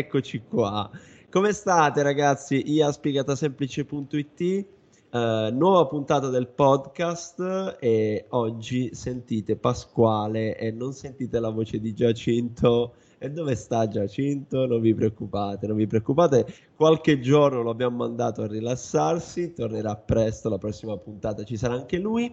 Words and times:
eccoci 0.00 0.42
qua. 0.48 0.90
Come 1.30 1.52
state 1.52 2.02
ragazzi? 2.02 2.72
iaspiegatasemplice.it 2.72 4.66
Uh, 5.10 5.52
nuova 5.52 5.86
puntata 5.86 6.28
del 6.28 6.46
podcast 6.46 7.78
e 7.80 8.26
oggi 8.28 8.94
sentite 8.94 9.56
Pasquale 9.56 10.56
e 10.56 10.70
non 10.70 10.92
sentite 10.92 11.40
la 11.40 11.50
voce 11.50 11.80
di 11.80 11.92
Giacinto. 11.92 12.94
E 13.18 13.28
dove 13.28 13.56
sta 13.56 13.88
Giacinto? 13.88 14.66
Non 14.66 14.80
vi 14.80 14.94
preoccupate, 14.94 15.66
non 15.66 15.74
vi 15.74 15.88
preoccupate. 15.88 16.46
Qualche 16.76 17.18
giorno 17.18 17.62
lo 17.62 17.70
abbiamo 17.70 17.96
mandato 17.96 18.42
a 18.42 18.46
rilassarsi, 18.46 19.52
tornerà 19.52 19.96
presto 19.96 20.48
la 20.48 20.58
prossima 20.58 20.96
puntata, 20.96 21.42
ci 21.42 21.56
sarà 21.56 21.74
anche 21.74 21.98
lui. 21.98 22.32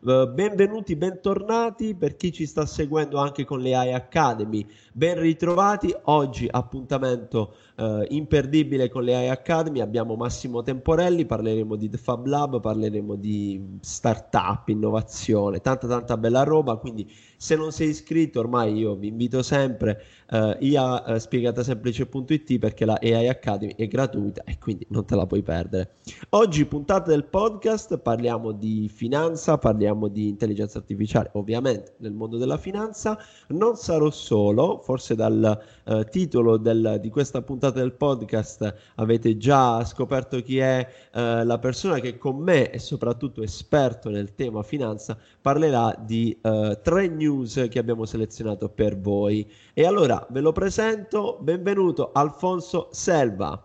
Uh, 0.00 0.32
benvenuti, 0.32 0.94
bentornati 0.94 1.96
per 1.96 2.14
chi 2.14 2.32
ci 2.32 2.46
sta 2.46 2.64
seguendo 2.66 3.18
anche 3.18 3.44
con 3.44 3.58
le 3.58 3.74
AI 3.74 3.92
Academy. 3.94 4.64
Ben 4.92 5.18
ritrovati. 5.18 5.92
Oggi 6.04 6.46
appuntamento 6.48 7.56
uh, 7.78 8.04
imperdibile 8.08 8.88
con 8.88 9.04
le 9.04 9.14
AI 9.14 9.28
Academy. 9.28 9.80
Abbiamo 9.80 10.16
Massimo 10.16 10.62
Temporelli, 10.62 11.24
parleremo 11.24 11.76
di 11.76 11.88
The 11.88 11.96
Fab 11.96 12.26
Lab, 12.26 12.60
parleremo 12.60 13.14
di 13.14 13.78
startup, 13.80 14.68
innovazione, 14.68 15.60
tanta 15.60 15.86
tanta 15.86 16.16
bella 16.16 16.42
roba. 16.42 16.76
Quindi 16.76 17.10
se 17.36 17.54
non 17.56 17.70
sei 17.72 17.90
iscritto, 17.90 18.40
ormai 18.40 18.74
io 18.74 18.96
vi 18.96 19.08
invito 19.08 19.42
sempre 19.42 20.02
uh, 20.30 20.56
ia 20.58 21.04
uh, 21.06 21.18
spiegatasemplice.it 21.18 22.58
perché 22.58 22.84
la 22.84 22.98
AI 23.00 23.28
Academy 23.28 23.74
è 23.76 23.86
gratuita 23.86 24.42
e 24.44 24.58
quindi 24.58 24.86
non 24.90 25.04
te 25.04 25.14
la 25.14 25.26
puoi 25.26 25.42
perdere. 25.42 25.96
Oggi 26.30 26.64
puntata 26.66 27.10
del 27.10 27.24
podcast 27.24 27.98
parliamo 27.98 28.52
di 28.52 28.90
finanza, 28.92 29.56
parliamo 29.56 30.08
di 30.08 30.28
intelligenza 30.28 30.78
artificiale, 30.78 31.30
ovviamente 31.34 31.94
nel 31.98 32.12
mondo 32.12 32.36
della 32.38 32.58
finanza. 32.58 33.16
Non 33.48 33.76
sarò 33.76 34.10
solo, 34.10 34.80
forse 34.82 35.14
dal 35.14 35.60
uh, 35.84 36.04
titolo 36.10 36.56
del, 36.56 36.98
di 37.00 37.08
questa 37.08 37.40
puntata 37.42 37.67
del 37.70 37.92
podcast 37.92 38.92
avete 38.96 39.36
già 39.36 39.84
scoperto 39.84 40.40
chi 40.42 40.58
è 40.58 40.86
uh, 41.12 41.44
la 41.44 41.58
persona 41.58 42.00
che 42.00 42.18
con 42.18 42.36
me 42.36 42.70
e 42.70 42.78
soprattutto 42.78 43.42
esperto 43.42 44.10
nel 44.10 44.34
tema 44.34 44.62
finanza 44.62 45.18
parlerà 45.40 45.94
di 45.98 46.36
uh, 46.42 46.78
tre 46.82 47.08
news 47.08 47.66
che 47.70 47.78
abbiamo 47.78 48.04
selezionato 48.06 48.68
per 48.68 48.98
voi. 48.98 49.50
E 49.74 49.84
allora 49.84 50.26
ve 50.30 50.40
lo 50.40 50.52
presento, 50.52 51.38
benvenuto 51.40 52.12
Alfonso 52.12 52.88
Selva. 52.92 53.62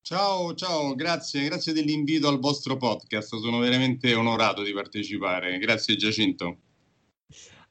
Ciao, 0.00 0.54
ciao, 0.54 0.94
grazie, 0.96 1.44
grazie 1.44 1.72
dell'invito 1.72 2.26
al 2.26 2.40
vostro 2.40 2.76
podcast, 2.76 3.36
sono 3.36 3.58
veramente 3.60 4.12
onorato 4.14 4.62
di 4.62 4.72
partecipare, 4.72 5.58
grazie 5.58 5.94
Giacinto. 5.94 6.56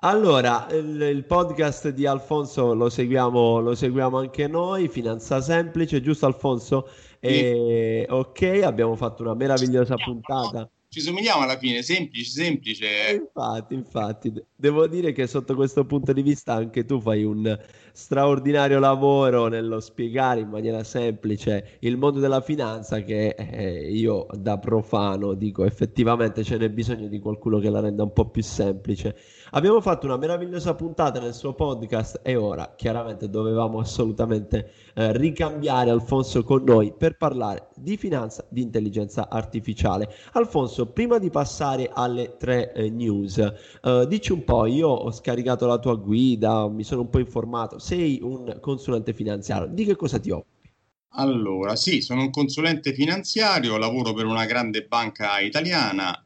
Allora, 0.03 0.67
il, 0.71 0.99
il, 0.99 1.25
podcast 1.25 1.89
di 1.89 2.07
Alfonso 2.07 2.73
lo 2.73 2.89
seguiamo, 2.89 3.59
lo 3.59 3.75
seguiamo 3.75 4.17
anche 4.17 4.47
noi, 4.47 4.87
Finanza 4.87 5.41
Semplice, 5.41 6.01
giusto 6.01 6.25
Alfonso? 6.25 6.89
E, 7.19 8.05
sì. 8.07 8.11
Ok, 8.11 8.61
abbiamo 8.63 8.95
fatto 8.95 9.21
una 9.21 9.35
meravigliosa 9.35 9.93
puntata 9.97 10.67
ci 10.93 10.99
somigliamo 10.99 11.43
alla 11.43 11.57
fine, 11.57 11.81
semplice, 11.83 12.31
semplice. 12.31 12.85
Eh, 13.07 13.13
infatti, 13.13 13.73
infatti, 13.73 14.33
devo 14.53 14.87
dire 14.87 15.13
che 15.13 15.25
sotto 15.25 15.55
questo 15.55 15.85
punto 15.85 16.11
di 16.11 16.21
vista 16.21 16.53
anche 16.53 16.83
tu 16.83 16.99
fai 16.99 17.23
un 17.23 17.57
straordinario 17.93 18.77
lavoro 18.77 19.47
nello 19.47 19.79
spiegare 19.79 20.41
in 20.41 20.49
maniera 20.49 20.83
semplice 20.83 21.77
il 21.79 21.95
mondo 21.95 22.19
della 22.19 22.41
finanza 22.41 23.03
che 23.03 23.29
eh, 23.29 23.89
io 23.89 24.27
da 24.33 24.57
profano 24.57 25.33
dico 25.33 25.63
effettivamente 25.63 26.43
ce 26.43 26.57
n'è 26.57 26.69
bisogno 26.69 27.07
di 27.07 27.19
qualcuno 27.19 27.59
che 27.59 27.69
la 27.69 27.79
renda 27.79 28.03
un 28.03 28.11
po' 28.11 28.29
più 28.29 28.43
semplice. 28.43 29.15
Abbiamo 29.53 29.81
fatto 29.81 30.05
una 30.05 30.15
meravigliosa 30.15 30.75
puntata 30.75 31.19
nel 31.19 31.33
suo 31.33 31.53
podcast 31.53 32.21
e 32.23 32.37
ora 32.37 32.73
chiaramente 32.77 33.29
dovevamo 33.29 33.79
assolutamente 33.79 34.71
eh, 34.95 35.11
ricambiare 35.17 35.89
Alfonso 35.89 36.41
con 36.45 36.63
noi 36.63 36.93
per 36.97 37.17
parlare 37.17 37.67
di 37.75 37.97
finanza, 37.97 38.45
di 38.47 38.61
intelligenza 38.61 39.27
artificiale. 39.27 40.09
Alfonso, 40.33 40.85
prima 40.85 41.17
di 41.17 41.29
passare 41.29 41.89
alle 41.93 42.37
tre 42.37 42.71
eh, 42.71 42.89
news, 42.89 43.39
eh, 43.39 44.05
dici 44.07 44.31
un 44.31 44.45
po', 44.45 44.67
io 44.67 44.87
ho 44.87 45.11
scaricato 45.11 45.67
la 45.67 45.79
tua 45.79 45.95
guida, 45.95 46.69
mi 46.69 46.85
sono 46.85 47.01
un 47.01 47.09
po' 47.09 47.19
informato, 47.19 47.77
sei 47.77 48.21
un 48.23 48.57
consulente 48.61 49.13
finanziario, 49.13 49.67
di 49.67 49.83
che 49.83 49.97
cosa 49.97 50.17
ti 50.17 50.29
occupi? 50.29 50.71
Allora, 51.15 51.75
sì, 51.75 51.99
sono 51.99 52.21
un 52.21 52.29
consulente 52.29 52.93
finanziario, 52.93 53.77
lavoro 53.77 54.13
per 54.13 54.25
una 54.25 54.45
grande 54.45 54.85
banca 54.85 55.41
italiana 55.41 56.23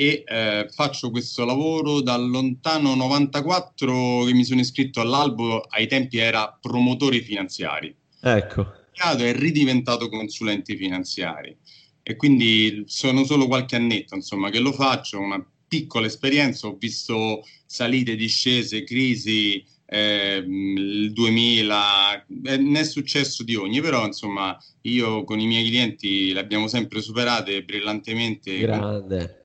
e 0.00 0.22
eh, 0.24 0.68
faccio 0.70 1.10
questo 1.10 1.44
lavoro 1.44 2.00
dal 2.00 2.30
lontano 2.30 2.94
94 2.94 4.22
che 4.26 4.32
mi 4.32 4.44
sono 4.44 4.60
iscritto 4.60 5.00
all'albo, 5.00 5.58
ai 5.62 5.88
tempi 5.88 6.18
era 6.18 6.56
promotori 6.60 7.20
finanziari. 7.20 7.92
Ecco. 8.20 8.74
È 8.92 9.32
ridiventato 9.32 10.08
consulenti 10.08 10.76
finanziari 10.76 11.56
e 12.00 12.14
quindi 12.14 12.84
sono 12.86 13.24
solo 13.24 13.48
qualche 13.48 13.74
annetto 13.74 14.14
insomma 14.14 14.50
che 14.50 14.60
lo 14.60 14.72
faccio, 14.72 15.18
una 15.18 15.44
piccola 15.66 16.06
esperienza, 16.06 16.68
ho 16.68 16.76
visto 16.78 17.42
salite, 17.66 18.14
discese, 18.14 18.84
crisi, 18.84 19.64
eh, 19.84 20.36
il 20.46 21.12
2000, 21.12 22.24
eh, 22.44 22.56
ne 22.56 22.80
è 22.80 22.84
successo 22.84 23.42
di 23.42 23.56
ogni, 23.56 23.80
però 23.80 24.06
insomma 24.06 24.56
io 24.82 25.24
con 25.24 25.40
i 25.40 25.46
miei 25.46 25.66
clienti 25.66 26.32
le 26.32 26.38
abbiamo 26.38 26.68
sempre 26.68 27.00
superate 27.00 27.64
brillantemente. 27.64 28.58
Grande 28.58 29.37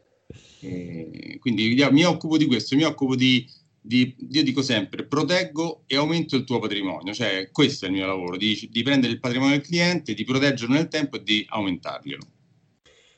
eh, 0.63 1.37
quindi 1.39 1.75
mi 1.91 2.03
occupo 2.05 2.37
di 2.37 2.45
questo, 2.45 2.75
mi 2.75 2.83
occupo 2.83 3.15
di, 3.15 3.45
di, 3.79 4.15
io 4.31 4.43
dico 4.43 4.61
sempre, 4.61 5.05
proteggo 5.05 5.83
e 5.87 5.97
aumento 5.97 6.35
il 6.35 6.45
tuo 6.45 6.59
patrimonio, 6.59 7.13
cioè 7.13 7.49
questo 7.51 7.85
è 7.85 7.89
il 7.89 7.95
mio 7.95 8.05
lavoro, 8.05 8.37
di, 8.37 8.69
di 8.71 8.83
prendere 8.83 9.11
il 9.11 9.19
patrimonio 9.19 9.57
del 9.57 9.65
cliente, 9.65 10.13
di 10.13 10.23
proteggerlo 10.23 10.73
nel 10.73 10.87
tempo 10.87 11.17
e 11.17 11.23
di 11.23 11.45
aumentarglielo. 11.47 12.23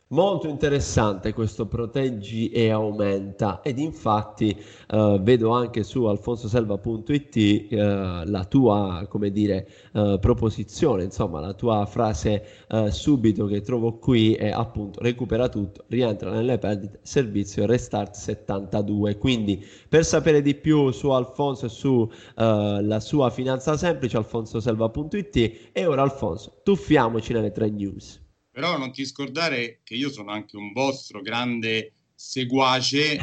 Molto 0.09 0.47
interessante 0.47 1.33
questo 1.33 1.65
proteggi 1.65 2.49
e 2.51 2.69
aumenta. 2.69 3.61
Ed 3.63 3.79
infatti 3.79 4.55
eh, 4.87 5.17
vedo 5.19 5.49
anche 5.49 5.81
su 5.81 6.03
alfonsoselva.it 6.03 7.35
eh, 7.35 8.23
la 8.27 8.45
tua 8.47 9.07
come 9.09 9.31
dire 9.31 9.67
eh, 9.93 10.17
proposizione 10.21 11.05
insomma 11.05 11.39
la 11.39 11.53
tua 11.53 11.87
frase 11.87 12.45
eh, 12.67 12.91
subito 12.91 13.47
che 13.47 13.61
trovo 13.61 13.97
qui 13.97 14.33
è 14.35 14.51
appunto 14.51 15.01
recupera 15.01 15.49
tutto 15.49 15.85
rientra 15.87 16.29
nelle 16.29 16.59
perdite 16.59 16.99
servizio 17.01 17.65
restart 17.65 18.13
72 18.13 19.17
quindi 19.17 19.65
per 19.89 20.05
sapere 20.05 20.43
di 20.43 20.53
più 20.53 20.91
su 20.91 21.09
Alfonso 21.09 21.65
e 21.65 21.69
su 21.69 22.07
eh, 22.37 22.97
sua 22.99 23.29
finanza 23.31 23.75
semplice 23.75 24.17
alfonsoselva.it 24.17 25.69
e 25.71 25.85
ora 25.87 26.03
Alfonso 26.03 26.59
tuffiamoci 26.63 27.33
nelle 27.33 27.51
tre 27.51 27.69
news 27.71 28.23
però 28.55 28.77
non 28.77 28.93
ti 28.93 29.05
scordare 29.05 29.81
che 29.83 29.95
io 29.95 30.09
sono 30.09 30.31
anche 30.31 30.55
un 30.55 30.71
vostro 30.71 31.21
grande 31.21 31.91
seguace 32.15 33.17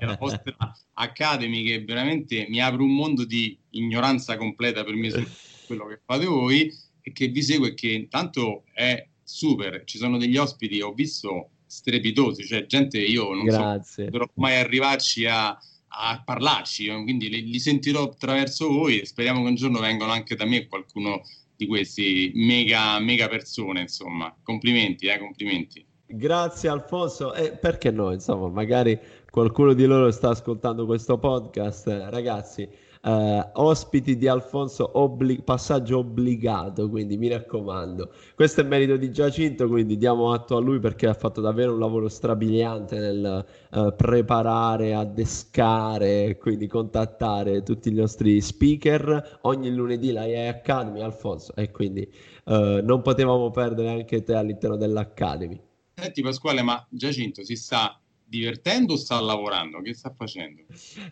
della 0.00 0.16
vostra 0.18 0.56
Academy 0.94 1.62
che 1.62 1.84
veramente 1.84 2.46
mi 2.48 2.60
apre 2.60 2.82
un 2.82 2.92
mondo 2.92 3.24
di 3.24 3.56
ignoranza 3.70 4.36
completa 4.36 4.82
per 4.82 4.94
me 4.94 5.10
su 5.10 5.24
quello 5.68 5.86
che 5.86 6.00
fate 6.04 6.24
voi 6.26 6.68
e 7.00 7.12
che 7.12 7.28
vi 7.28 7.44
segue 7.44 7.74
che 7.74 7.92
intanto 7.92 8.64
è 8.72 9.06
super, 9.22 9.84
ci 9.84 9.98
sono 9.98 10.18
degli 10.18 10.36
ospiti, 10.36 10.80
ho 10.80 10.92
visto 10.92 11.50
strepitosi, 11.64 12.44
cioè 12.44 12.66
gente 12.66 12.98
io 12.98 13.32
non 13.32 13.44
Grazie. 13.44 14.06
so 14.06 14.10
potrò 14.10 14.28
mai 14.34 14.56
arrivarci 14.56 15.26
a, 15.26 15.50
a 15.50 16.22
parlarci, 16.24 16.88
quindi 17.04 17.28
li, 17.28 17.48
li, 17.48 17.60
sentirò 17.60 18.02
attraverso 18.02 18.66
voi 18.66 18.98
e 18.98 19.06
speriamo 19.06 19.42
che 19.42 19.48
un 19.48 19.54
giorno 19.54 19.78
vengano 19.78 20.10
anche 20.10 20.34
da 20.34 20.44
me 20.44 20.66
qualcuno 20.66 21.22
di 21.56 21.66
questi 21.66 22.32
mega, 22.34 22.98
mega 22.98 23.28
persone, 23.28 23.80
insomma. 23.80 24.34
Complimenti, 24.42 25.06
eh, 25.06 25.18
complimenti. 25.18 25.84
Grazie 26.08 26.68
Alfonso, 26.68 27.34
e 27.34 27.56
perché 27.56 27.90
no, 27.90 28.12
insomma, 28.12 28.48
magari 28.48 28.98
qualcuno 29.28 29.72
di 29.72 29.84
loro 29.86 30.10
sta 30.12 30.30
ascoltando 30.30 30.86
questo 30.86 31.18
podcast, 31.18 31.86
ragazzi, 32.10 32.68
eh, 33.06 33.50
ospiti 33.52 34.16
di 34.16 34.26
Alfonso, 34.26 34.98
obbli- 34.98 35.40
passaggio 35.42 35.98
obbligato, 35.98 36.90
quindi 36.90 37.16
mi 37.16 37.28
raccomando. 37.28 38.12
Questo 38.34 38.62
è 38.62 38.64
merito 38.64 38.96
di 38.96 39.12
Giacinto, 39.12 39.68
quindi 39.68 39.96
diamo 39.96 40.32
atto 40.32 40.56
a 40.56 40.60
lui 40.60 40.80
perché 40.80 41.06
ha 41.06 41.14
fatto 41.14 41.40
davvero 41.40 41.72
un 41.72 41.78
lavoro 41.78 42.08
strabiliante 42.08 42.98
nel 42.98 43.46
eh, 43.70 43.94
preparare, 43.96 44.94
addescare, 44.94 46.36
quindi 46.36 46.66
contattare 46.66 47.62
tutti 47.62 47.90
i 47.90 47.94
nostri 47.94 48.40
speaker. 48.40 49.38
Ogni 49.42 49.72
lunedì 49.72 50.10
la 50.10 50.26
EA 50.26 50.50
Academy, 50.50 51.00
Alfonso, 51.00 51.54
e 51.54 51.70
quindi 51.70 52.02
eh, 52.02 52.80
non 52.82 53.02
potevamo 53.02 53.50
perdere 53.52 53.90
anche 53.90 54.24
te 54.24 54.34
all'interno 54.34 54.76
dell'Academy. 54.76 55.60
Senti 55.94 56.22
Pasquale, 56.22 56.62
ma 56.62 56.84
Giacinto 56.90 57.44
si 57.44 57.54
sta 57.54 58.00
divertendo 58.28 58.94
o 58.94 58.96
sta 58.96 59.20
lavorando? 59.20 59.80
Che 59.80 59.94
sta 59.94 60.12
facendo? 60.14 60.62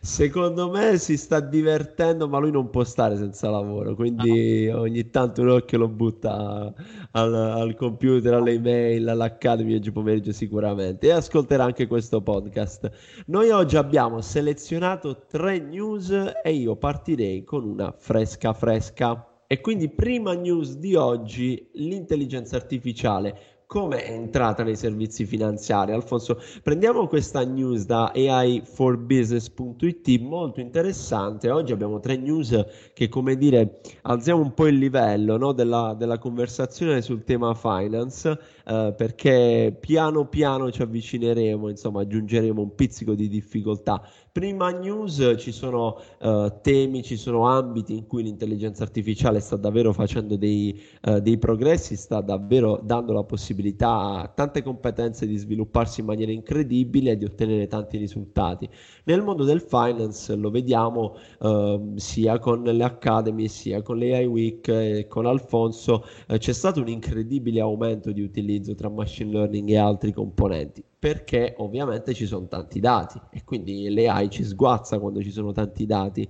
Secondo 0.00 0.70
me 0.70 0.98
si 0.98 1.16
sta 1.16 1.40
divertendo, 1.40 2.28
ma 2.28 2.38
lui 2.38 2.50
non 2.50 2.70
può 2.70 2.82
stare 2.84 3.16
senza 3.16 3.48
lavoro, 3.50 3.94
quindi 3.94 4.66
no. 4.66 4.80
ogni 4.80 5.08
tanto 5.10 5.42
un 5.42 5.50
occhio 5.50 5.78
lo 5.78 5.88
butta 5.88 6.74
al, 7.12 7.34
al 7.34 7.74
computer, 7.76 8.34
alle 8.34 8.52
email, 8.52 9.08
all'Academy 9.08 9.76
oggi 9.76 9.92
pomeriggio 9.92 10.32
sicuramente 10.32 11.06
e 11.06 11.12
ascolterà 11.12 11.64
anche 11.64 11.86
questo 11.86 12.20
podcast. 12.20 12.90
Noi 13.26 13.50
oggi 13.50 13.76
abbiamo 13.76 14.20
selezionato 14.20 15.24
tre 15.28 15.58
news 15.58 16.10
e 16.42 16.52
io 16.52 16.76
partirei 16.76 17.44
con 17.44 17.64
una 17.64 17.94
fresca 17.96 18.52
fresca. 18.52 19.28
E 19.46 19.60
quindi 19.60 19.88
prima 19.90 20.32
news 20.32 20.76
di 20.78 20.94
oggi, 20.94 21.68
l'intelligenza 21.74 22.56
artificiale 22.56 23.53
come 23.66 24.04
è 24.04 24.12
entrata 24.12 24.62
nei 24.62 24.76
servizi 24.76 25.24
finanziari. 25.24 25.92
Alfonso, 25.92 26.38
prendiamo 26.62 27.08
questa 27.08 27.42
news 27.44 27.86
da 27.86 28.12
AI4Business.it, 28.14 30.20
molto 30.20 30.60
interessante. 30.60 31.50
Oggi 31.50 31.72
abbiamo 31.72 31.98
tre 32.00 32.16
news 32.16 32.64
che, 32.92 33.08
come 33.08 33.36
dire, 33.36 33.80
alziamo 34.02 34.42
un 34.42 34.52
po' 34.54 34.66
il 34.66 34.78
livello 34.78 35.36
no, 35.36 35.52
della, 35.52 35.94
della, 35.96 36.18
conversazione 36.18 37.00
sul 37.02 37.22
tema 37.24 37.54
finance, 37.54 38.38
eh, 38.66 38.94
perché 38.96 39.76
piano 39.78 40.26
piano 40.26 40.70
ci 40.70 40.82
avvicineremo, 40.82 41.68
insomma, 41.68 42.02
aggiungeremo 42.02 42.60
un 42.60 42.74
pizzico 42.74 43.14
di 43.14 43.28
difficoltà 43.28 44.02
Prima 44.34 44.70
news 44.70 45.36
ci 45.38 45.52
sono 45.52 45.96
uh, 46.18 46.52
temi, 46.60 47.04
ci 47.04 47.16
sono 47.16 47.46
ambiti 47.46 47.96
in 47.96 48.08
cui 48.08 48.24
l'intelligenza 48.24 48.82
artificiale 48.82 49.38
sta 49.38 49.54
davvero 49.54 49.92
facendo 49.92 50.34
dei, 50.34 50.82
uh, 51.02 51.20
dei, 51.20 51.38
progressi, 51.38 51.94
sta 51.94 52.20
davvero 52.20 52.80
dando 52.82 53.12
la 53.12 53.22
possibilità 53.22 54.22
a 54.22 54.26
tante 54.26 54.64
competenze 54.64 55.28
di 55.28 55.36
svilupparsi 55.36 56.00
in 56.00 56.06
maniera 56.06 56.32
incredibile 56.32 57.12
e 57.12 57.16
di 57.16 57.24
ottenere 57.26 57.68
tanti 57.68 57.96
risultati. 57.96 58.68
Nel 59.04 59.22
mondo 59.22 59.44
del 59.44 59.60
finance 59.60 60.34
lo 60.34 60.50
vediamo 60.50 61.14
uh, 61.38 61.92
sia 61.94 62.40
con 62.40 62.64
le 62.64 62.82
Academy, 62.82 63.46
sia 63.46 63.82
con 63.82 64.00
l'AI 64.00 64.26
Week 64.26 64.66
e 64.66 65.06
con 65.08 65.26
Alfonso, 65.26 66.06
c'è 66.26 66.52
stato 66.52 66.80
un 66.80 66.88
incredibile 66.88 67.60
aumento 67.60 68.10
di 68.10 68.22
utilizzo 68.22 68.53
tra 68.60 68.88
machine 68.88 69.30
learning 69.30 69.68
e 69.70 69.76
altri 69.76 70.12
componenti 70.12 70.84
perché 71.04 71.54
ovviamente 71.58 72.14
ci 72.14 72.24
sono 72.24 72.48
tanti 72.48 72.80
dati 72.80 73.20
e 73.30 73.44
quindi 73.44 73.92
l'AI 73.92 74.30
ci 74.30 74.42
sguazza 74.42 74.98
quando 74.98 75.22
ci 75.22 75.30
sono 75.30 75.52
tanti 75.52 75.84
dati. 75.84 76.26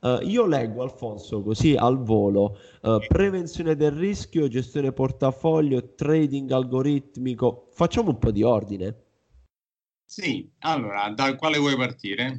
Uh, 0.00 0.18
io 0.20 0.44
leggo 0.44 0.82
Alfonso 0.82 1.42
così 1.42 1.74
al 1.74 2.02
volo 2.02 2.58
uh, 2.82 2.98
prevenzione 3.08 3.74
del 3.74 3.92
rischio, 3.92 4.46
gestione 4.48 4.92
portafoglio, 4.92 5.94
trading 5.94 6.50
algoritmico. 6.50 7.68
Facciamo 7.72 8.10
un 8.10 8.18
po' 8.18 8.30
di 8.30 8.42
ordine. 8.42 8.96
Sì, 10.04 10.46
allora, 10.58 11.08
da 11.08 11.34
quale 11.34 11.56
vuoi 11.56 11.76
partire? 11.76 12.36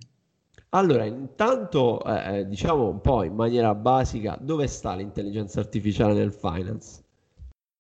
Allora, 0.70 1.06
intanto 1.06 2.04
eh, 2.06 2.38
eh 2.38 2.48
diciamo 2.48 2.88
un 2.88 3.02
po' 3.02 3.24
in 3.24 3.34
maniera 3.34 3.74
basica, 3.74 4.38
dove 4.40 4.68
sta 4.68 4.94
l'intelligenza 4.94 5.60
artificiale 5.60 6.14
nel 6.14 6.34
finance? 6.34 7.04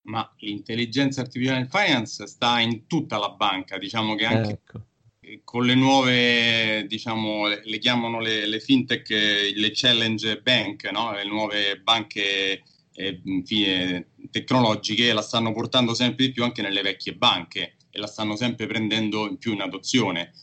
Ma 0.09 0.29
l'intelligenza 0.39 1.21
artificiale 1.21 1.59
in 1.59 1.69
finance 1.69 2.25
sta 2.27 2.59
in 2.59 2.87
tutta 2.87 3.17
la 3.17 3.29
banca, 3.29 3.77
diciamo 3.77 4.15
che 4.15 4.25
anche 4.25 4.51
ecco. 4.51 4.85
con 5.43 5.65
le 5.65 5.75
nuove, 5.75 6.85
diciamo, 6.87 7.47
le, 7.47 7.61
le 7.63 7.77
chiamano 7.77 8.19
le, 8.19 8.47
le, 8.47 8.59
fintech, 8.59 9.09
le 9.55 9.71
challenge 9.73 10.41
bank, 10.41 10.89
no? 10.91 11.13
le 11.13 11.25
nuove 11.25 11.79
banche 11.79 12.63
eh, 12.93 13.21
infine, 13.23 14.07
tecnologiche, 14.31 15.13
la 15.13 15.21
stanno 15.21 15.53
portando 15.53 15.93
sempre 15.93 16.25
di 16.25 16.31
più 16.31 16.43
anche 16.43 16.63
nelle 16.63 16.81
vecchie 16.81 17.13
banche 17.13 17.75
e 17.91 17.99
la 17.99 18.07
stanno 18.07 18.35
sempre 18.35 18.65
prendendo 18.65 19.27
in 19.27 19.37
più 19.37 19.53
in 19.53 19.61
adozione. 19.61 20.33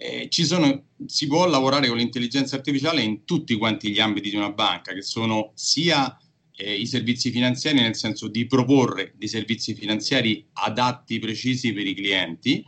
Eh, 0.00 0.28
sono, 0.30 0.84
si 1.06 1.26
può 1.26 1.44
lavorare 1.48 1.88
con 1.88 1.96
l'intelligenza 1.96 2.54
artificiale 2.54 3.02
in 3.02 3.24
tutti 3.24 3.56
quanti 3.56 3.90
gli 3.90 3.98
ambiti 3.98 4.30
di 4.30 4.36
una 4.36 4.52
banca, 4.52 4.92
che 4.92 5.02
sono 5.02 5.50
sia 5.54 6.16
eh, 6.60 6.74
i 6.74 6.86
servizi 6.86 7.30
finanziari 7.30 7.80
nel 7.80 7.94
senso 7.94 8.26
di 8.26 8.46
proporre 8.46 9.14
dei 9.16 9.28
servizi 9.28 9.74
finanziari 9.74 10.44
adatti, 10.54 11.20
precisi 11.20 11.72
per 11.72 11.86
i 11.86 11.94
clienti, 11.94 12.64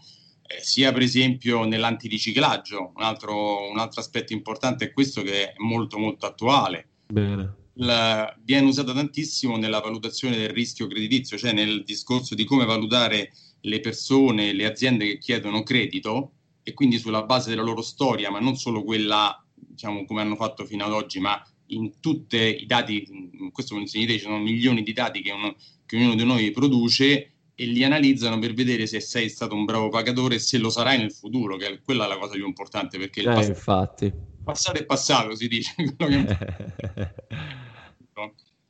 eh, 0.47 0.63
sia 0.63 0.93
per 0.93 1.03
esempio 1.03 1.65
nell'antiriciclaggio. 1.65 2.93
Un 2.95 3.03
altro, 3.03 3.69
un 3.69 3.79
altro 3.79 4.01
aspetto 4.01 4.33
importante 4.33 4.87
è 4.87 4.93
questo 4.93 5.23
che 5.23 5.51
è 5.51 5.55
molto 5.57 5.99
molto 5.99 6.27
attuale. 6.27 6.89
Bene. 7.09 7.57
La, 7.75 8.33
viene 8.45 8.69
usata 8.69 8.93
tantissimo 8.93 9.57
nella 9.57 9.81
valutazione 9.81 10.37
del 10.37 10.51
rischio 10.51 10.87
creditizio, 10.87 11.37
cioè 11.37 11.53
nel 11.53 11.83
discorso 11.83 12.35
di 12.35 12.45
come 12.45 12.65
valutare 12.65 13.33
le 13.63 13.81
persone, 13.81 14.53
le 14.53 14.67
aziende 14.67 15.07
che 15.07 15.19
chiedono 15.19 15.63
credito 15.63 16.33
e 16.63 16.75
quindi 16.75 16.99
sulla 16.99 17.25
base 17.25 17.51
della 17.51 17.63
loro 17.63 17.83
storia, 17.83 18.31
ma 18.31 18.39
non 18.39 18.57
solo 18.57 18.85
quella, 18.85 19.45
diciamo, 19.53 20.05
come 20.05 20.21
hanno 20.21 20.37
fatto 20.37 20.65
fino 20.65 20.85
ad 20.85 20.93
oggi, 20.93 21.19
ma 21.19 21.43
in 21.71 22.01
tutti 22.01 22.37
i 22.37 22.67
dati, 22.67 23.07
in 23.11 23.51
questo 23.53 23.75
momento 23.75 23.99
ci 23.99 24.19
sono 24.19 24.39
milioni 24.39 24.83
di 24.83 24.93
dati 24.93 25.21
che, 25.21 25.33
uno, 25.33 25.55
che, 25.87 25.97
ognuno 25.97 26.15
di 26.15 26.25
noi 26.25 26.51
produce 26.51 27.33
e 27.55 27.67
li 27.67 27.85
analizzano 27.85 28.39
per 28.39 28.55
vedere 28.55 28.87
se 28.87 29.01
sei 29.01 29.29
stato 29.29 29.55
un 29.55 29.65
bravo 29.65 29.89
pagatore 29.89 30.37
e 30.37 30.39
se 30.39 30.59
lo 30.59 30.71
sarai 30.71 30.99
nel 30.99 31.13
futuro, 31.13 31.57
che 31.57 31.67
è, 31.67 31.81
quella 31.83 32.07
è 32.07 32.09
la 32.09 32.19
cosa 32.19 32.35
più 32.35 32.47
importante 32.47 32.99
perché 32.99 33.21
il 33.21 33.29
eh, 33.29 33.33
passato, 33.33 33.49
infatti. 33.49 34.13
passato 34.43 34.79
è 34.79 34.85
passato, 34.85 35.35
si 35.35 35.49
dice. 35.49 35.75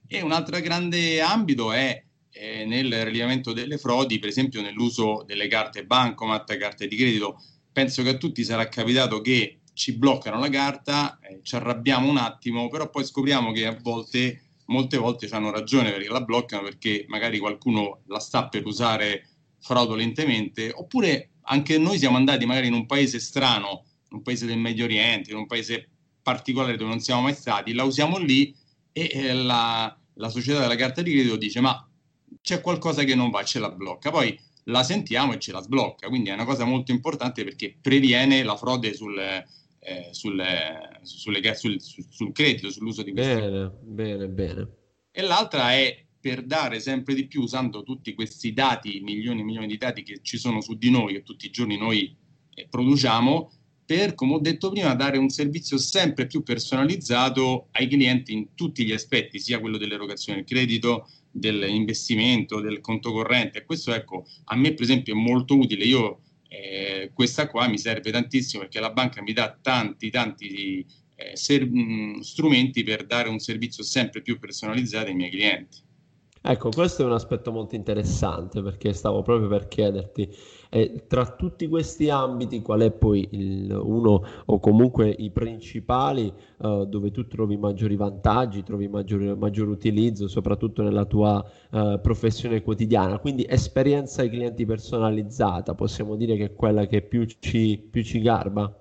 e 0.06 0.22
un 0.22 0.32
altro 0.32 0.58
grande 0.60 1.20
ambito 1.20 1.72
è 1.72 2.02
eh, 2.30 2.64
nel 2.64 3.04
rilevamento 3.04 3.52
delle 3.52 3.78
frodi, 3.78 4.18
per 4.18 4.28
esempio 4.28 4.60
nell'uso 4.60 5.22
delle 5.26 5.46
carte 5.46 5.84
bancomat, 5.84 6.56
carte 6.56 6.88
di 6.88 6.96
credito. 6.96 7.40
Penso 7.72 8.02
che 8.02 8.08
a 8.08 8.16
tutti 8.16 8.42
sarà 8.42 8.68
capitato 8.68 9.20
che 9.20 9.59
ci 9.80 9.96
bloccano 9.96 10.38
la 10.38 10.50
carta, 10.50 11.18
eh, 11.22 11.40
ci 11.42 11.54
arrabbiamo 11.56 12.06
un 12.06 12.18
attimo, 12.18 12.68
però 12.68 12.90
poi 12.90 13.02
scopriamo 13.02 13.50
che 13.50 13.64
a 13.64 13.74
volte, 13.80 14.42
molte 14.66 14.98
volte 14.98 15.26
hanno 15.30 15.50
ragione 15.50 15.90
perché 15.90 16.10
la 16.10 16.20
bloccano 16.20 16.64
perché 16.64 17.06
magari 17.08 17.38
qualcuno 17.38 18.02
la 18.08 18.18
sta 18.18 18.46
per 18.48 18.66
usare 18.66 19.26
fraudolentemente, 19.58 20.70
oppure 20.70 21.30
anche 21.44 21.78
noi 21.78 21.96
siamo 21.96 22.18
andati 22.18 22.44
magari 22.44 22.66
in 22.66 22.74
un 22.74 22.84
paese 22.84 23.18
strano, 23.20 23.86
un 24.10 24.20
paese 24.20 24.44
del 24.44 24.58
Medio 24.58 24.84
Oriente, 24.84 25.30
in 25.30 25.38
un 25.38 25.46
paese 25.46 25.88
particolare 26.22 26.76
dove 26.76 26.90
non 26.90 27.00
siamo 27.00 27.22
mai 27.22 27.34
stati, 27.34 27.72
la 27.72 27.84
usiamo 27.84 28.18
lì 28.18 28.54
e 28.92 29.10
eh, 29.10 29.32
la, 29.32 29.98
la 30.12 30.28
società 30.28 30.60
della 30.60 30.76
carta 30.76 31.00
di 31.00 31.12
credito 31.12 31.36
dice 31.36 31.60
ma 31.60 31.88
c'è 32.42 32.60
qualcosa 32.60 33.02
che 33.04 33.14
non 33.14 33.30
va, 33.30 33.42
ce 33.44 33.58
la 33.58 33.70
blocca. 33.70 34.10
Poi 34.10 34.38
la 34.64 34.82
sentiamo 34.82 35.32
e 35.32 35.38
ce 35.38 35.52
la 35.52 35.62
sblocca, 35.62 36.08
quindi 36.08 36.28
è 36.28 36.34
una 36.34 36.44
cosa 36.44 36.66
molto 36.66 36.92
importante 36.92 37.44
perché 37.44 37.78
previene 37.80 38.42
la 38.42 38.56
frode 38.56 38.92
sul, 38.92 39.18
eh, 39.80 40.08
sulle, 40.12 41.00
sulle, 41.02 41.54
sul, 41.54 41.80
sul, 41.80 42.32
credito, 42.32 42.70
sull'uso 42.70 43.02
di 43.02 43.12
questi. 43.12 43.32
Bene, 43.32 43.72
bene, 43.82 44.28
bene. 44.28 44.68
E 45.10 45.22
l'altra 45.22 45.72
è 45.72 46.04
per 46.20 46.44
dare 46.44 46.80
sempre 46.80 47.14
di 47.14 47.26
più, 47.26 47.42
usando 47.42 47.82
tutti 47.82 48.14
questi 48.14 48.52
dati, 48.52 49.00
milioni 49.00 49.40
e 49.40 49.44
milioni 49.44 49.66
di 49.66 49.78
dati 49.78 50.02
che 50.02 50.20
ci 50.22 50.36
sono 50.36 50.60
su 50.60 50.74
di 50.74 50.90
noi, 50.90 51.14
che 51.14 51.22
tutti 51.22 51.46
i 51.46 51.50
giorni 51.50 51.78
noi 51.78 52.14
eh, 52.54 52.66
produciamo, 52.68 53.52
per, 53.86 54.14
come 54.14 54.34
ho 54.34 54.38
detto 54.38 54.70
prima, 54.70 54.94
dare 54.94 55.18
un 55.18 55.30
servizio 55.30 55.76
sempre 55.78 56.26
più 56.26 56.42
personalizzato 56.44 57.68
ai 57.72 57.88
clienti 57.88 58.32
in 58.32 58.54
tutti 58.54 58.84
gli 58.84 58.92
aspetti, 58.92 59.40
sia 59.40 59.58
quello 59.58 59.78
dell'erogazione 59.78 60.40
del 60.40 60.46
credito, 60.46 61.08
dell'investimento, 61.30 62.60
del 62.60 62.80
conto 62.80 63.10
corrente. 63.10 63.64
Questo, 63.64 63.92
ecco, 63.92 64.26
a 64.44 64.56
me 64.56 64.74
per 64.74 64.84
esempio 64.84 65.14
è 65.14 65.16
molto 65.16 65.56
utile. 65.56 65.84
Io 65.84 66.20
eh, 66.50 67.12
questa 67.14 67.46
qua 67.48 67.68
mi 67.68 67.78
serve 67.78 68.10
tantissimo 68.10 68.62
perché 68.62 68.80
la 68.80 68.90
banca 68.90 69.22
mi 69.22 69.32
dà 69.32 69.56
tanti, 69.60 70.10
tanti 70.10 70.84
eh, 71.14 71.36
ser- 71.36 71.70
mh, 71.70 72.20
strumenti 72.20 72.82
per 72.82 73.06
dare 73.06 73.28
un 73.28 73.38
servizio 73.38 73.84
sempre 73.84 74.20
più 74.20 74.38
personalizzato 74.38 75.06
ai 75.08 75.14
miei 75.14 75.30
clienti. 75.30 75.78
Ecco, 76.42 76.70
questo 76.70 77.02
è 77.02 77.04
un 77.04 77.12
aspetto 77.12 77.52
molto 77.52 77.74
interessante 77.76 78.62
perché 78.62 78.92
stavo 78.94 79.22
proprio 79.22 79.46
per 79.48 79.68
chiederti, 79.68 80.28
eh, 80.70 81.04
tra 81.08 81.26
tutti 81.26 81.66
questi 81.68 82.08
ambiti, 82.08 82.62
qual 82.62 82.80
è 82.80 82.90
poi 82.92 83.28
il, 83.32 83.70
uno 83.70 84.22
o 84.46 84.58
comunque 84.60 85.10
i 85.10 85.30
principali 85.30 86.32
eh, 86.62 86.86
dove 86.88 87.10
tu 87.10 87.26
trovi 87.26 87.56
maggiori 87.56 87.96
vantaggi, 87.96 88.62
trovi 88.62 88.88
maggior, 88.88 89.36
maggior 89.36 89.68
utilizzo, 89.68 90.28
soprattutto 90.28 90.82
nella 90.82 91.04
tua 91.04 91.44
eh, 91.70 91.98
professione 92.00 92.62
quotidiana? 92.62 93.18
Quindi 93.18 93.44
esperienza 93.48 94.22
ai 94.22 94.30
clienti 94.30 94.64
personalizzata, 94.64 95.74
possiamo 95.74 96.14
dire 96.14 96.36
che 96.36 96.44
è 96.44 96.54
quella 96.54 96.86
che 96.86 97.02
più 97.02 97.26
ci, 97.40 97.76
più 97.90 98.02
ci 98.04 98.20
garba? 98.20 98.72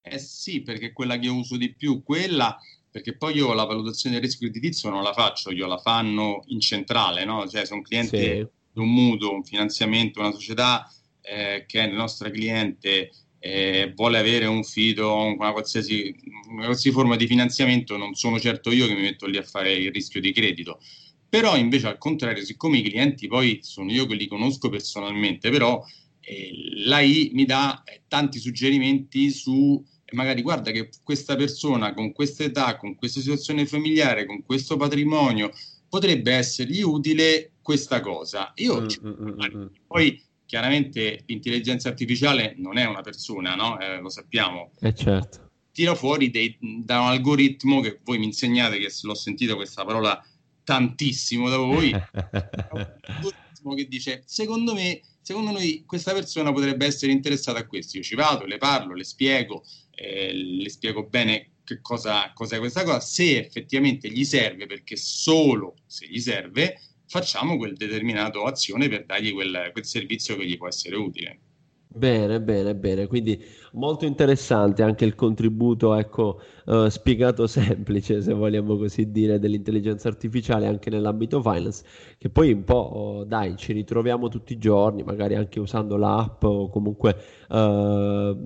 Eh 0.00 0.18
sì, 0.18 0.62
perché 0.62 0.86
è 0.86 0.92
quella 0.92 1.18
che 1.18 1.26
io 1.26 1.34
uso 1.34 1.56
di 1.56 1.74
più, 1.74 2.02
quella 2.02 2.56
perché 2.94 3.16
poi 3.16 3.34
io 3.34 3.52
la 3.54 3.64
valutazione 3.64 4.14
del 4.14 4.24
rischio 4.24 4.48
creditizio 4.48 4.88
non 4.88 5.02
la 5.02 5.12
faccio, 5.12 5.50
io 5.50 5.66
la 5.66 5.78
fanno 5.78 6.44
in 6.46 6.60
centrale, 6.60 7.24
no? 7.24 7.44
Cioè 7.48 7.64
se 7.64 7.74
un 7.74 7.82
cliente 7.82 8.16
sì. 8.16 8.46
di 8.72 8.80
un 8.80 8.88
mutuo, 8.88 9.34
un 9.34 9.42
finanziamento, 9.42 10.20
una 10.20 10.30
società 10.30 10.88
eh, 11.24 11.64
che 11.66 11.80
è 11.80 11.86
il 11.86 11.94
nostro 11.94 12.30
cliente 12.30 13.10
eh, 13.38 13.92
vuole 13.94 14.18
avere 14.18 14.46
un 14.46 14.64
fido, 14.64 15.14
una 15.22 15.52
qualsiasi, 15.52 16.14
una 16.48 16.64
qualsiasi 16.64 16.90
forma 16.90 17.16
di 17.16 17.26
finanziamento, 17.26 17.96
non 17.96 18.14
sono 18.14 18.38
certo 18.38 18.70
io 18.70 18.86
che 18.86 18.94
mi 18.94 19.02
metto 19.02 19.26
lì 19.26 19.36
a 19.36 19.42
fare 19.42 19.72
il 19.72 19.92
rischio 19.92 20.20
di 20.20 20.32
credito. 20.32 20.80
Però 21.28 21.56
invece 21.56 21.88
al 21.88 21.98
contrario, 21.98 22.44
siccome 22.44 22.78
i 22.78 22.82
clienti 22.82 23.26
poi 23.26 23.58
sono 23.62 23.90
io 23.90 24.06
che 24.06 24.14
li 24.14 24.28
conosco 24.28 24.68
personalmente, 24.68 25.50
però 25.50 25.84
eh, 26.20 26.50
l'AI 26.86 27.30
mi 27.34 27.44
dà 27.44 27.82
eh, 27.84 28.02
tanti 28.08 28.38
suggerimenti 28.38 29.30
su 29.30 29.84
magari 30.12 30.42
guarda 30.42 30.70
che 30.70 30.90
questa 31.02 31.36
persona 31.36 31.92
con 31.92 32.12
questa 32.12 32.44
età, 32.44 32.76
con 32.76 32.94
questa 32.94 33.20
situazione 33.20 33.66
familiare, 33.66 34.26
con 34.26 34.42
questo 34.44 34.76
patrimonio, 34.76 35.50
potrebbe 35.88 36.32
essergli 36.32 36.82
utile 36.82 37.52
questa 37.60 38.00
cosa. 38.00 38.52
Io 38.56 38.80
mm, 38.80 38.86
mm, 39.06 39.10
mm, 39.10 39.56
mm, 39.56 39.66
poi 39.86 40.22
chiaramente 40.54 41.24
l'intelligenza 41.26 41.88
artificiale 41.88 42.54
non 42.58 42.78
è 42.78 42.84
una 42.84 43.00
persona, 43.00 43.56
no? 43.56 43.76
Eh, 43.80 43.98
lo 43.98 44.08
sappiamo. 44.08 44.70
Eh 44.78 44.94
certo. 44.94 45.50
Tira 45.72 45.96
fuori 45.96 46.30
dei, 46.30 46.56
da 46.60 47.00
un 47.00 47.08
algoritmo 47.08 47.80
che 47.80 47.98
voi 48.04 48.18
mi 48.18 48.26
insegnate, 48.26 48.78
che 48.78 48.88
l'ho 49.02 49.16
sentito 49.16 49.56
questa 49.56 49.84
parola 49.84 50.24
tantissimo 50.62 51.48
da 51.48 51.56
voi, 51.56 51.90
che 53.74 53.88
dice, 53.88 54.22
secondo 54.26 54.74
me, 54.74 55.00
secondo 55.22 55.50
noi 55.50 55.82
questa 55.84 56.12
persona 56.12 56.52
potrebbe 56.52 56.86
essere 56.86 57.10
interessata 57.10 57.58
a 57.58 57.66
questo. 57.66 57.96
Io 57.96 58.04
ci 58.04 58.14
vado, 58.14 58.44
le 58.44 58.58
parlo, 58.58 58.94
le 58.94 59.02
spiego, 59.02 59.64
eh, 59.90 60.32
le 60.32 60.70
spiego 60.70 61.08
bene 61.08 61.54
che 61.64 61.80
cosa, 61.80 62.30
cosa 62.32 62.54
è 62.54 62.58
questa 62.60 62.84
cosa, 62.84 63.00
se 63.00 63.38
effettivamente 63.38 64.08
gli 64.08 64.24
serve, 64.24 64.66
perché 64.66 64.94
solo 64.94 65.74
se 65.84 66.06
gli 66.06 66.20
serve, 66.20 66.78
facciamo 67.06 67.56
quel 67.56 67.74
determinato 67.74 68.44
azione 68.44 68.88
per 68.88 69.04
dargli 69.04 69.32
quel, 69.32 69.70
quel 69.72 69.84
servizio 69.84 70.36
che 70.36 70.46
gli 70.46 70.56
può 70.56 70.68
essere 70.68 70.96
utile. 70.96 71.38
Bene, 71.86 72.40
bene, 72.40 72.74
bene. 72.74 73.06
Quindi 73.06 73.40
molto 73.72 74.04
interessante 74.04 74.82
anche 74.82 75.04
il 75.04 75.14
contributo, 75.14 75.94
ecco, 75.94 76.40
eh, 76.66 76.90
spiegato 76.90 77.46
semplice, 77.48 78.22
se 78.22 78.32
vogliamo 78.32 78.76
così 78.76 79.10
dire, 79.10 79.38
dell'intelligenza 79.38 80.08
artificiale 80.08 80.66
anche 80.66 80.90
nell'ambito 80.90 81.40
finance, 81.42 81.84
che 82.18 82.30
poi 82.30 82.52
un 82.52 82.64
po', 82.64 82.74
oh, 82.74 83.24
dai, 83.24 83.56
ci 83.56 83.72
ritroviamo 83.72 84.28
tutti 84.28 84.52
i 84.54 84.58
giorni, 84.58 85.02
magari 85.02 85.34
anche 85.34 85.60
usando 85.60 85.96
l'app 85.96 86.42
o 86.44 86.68
comunque 86.68 87.16
eh, 87.50 88.36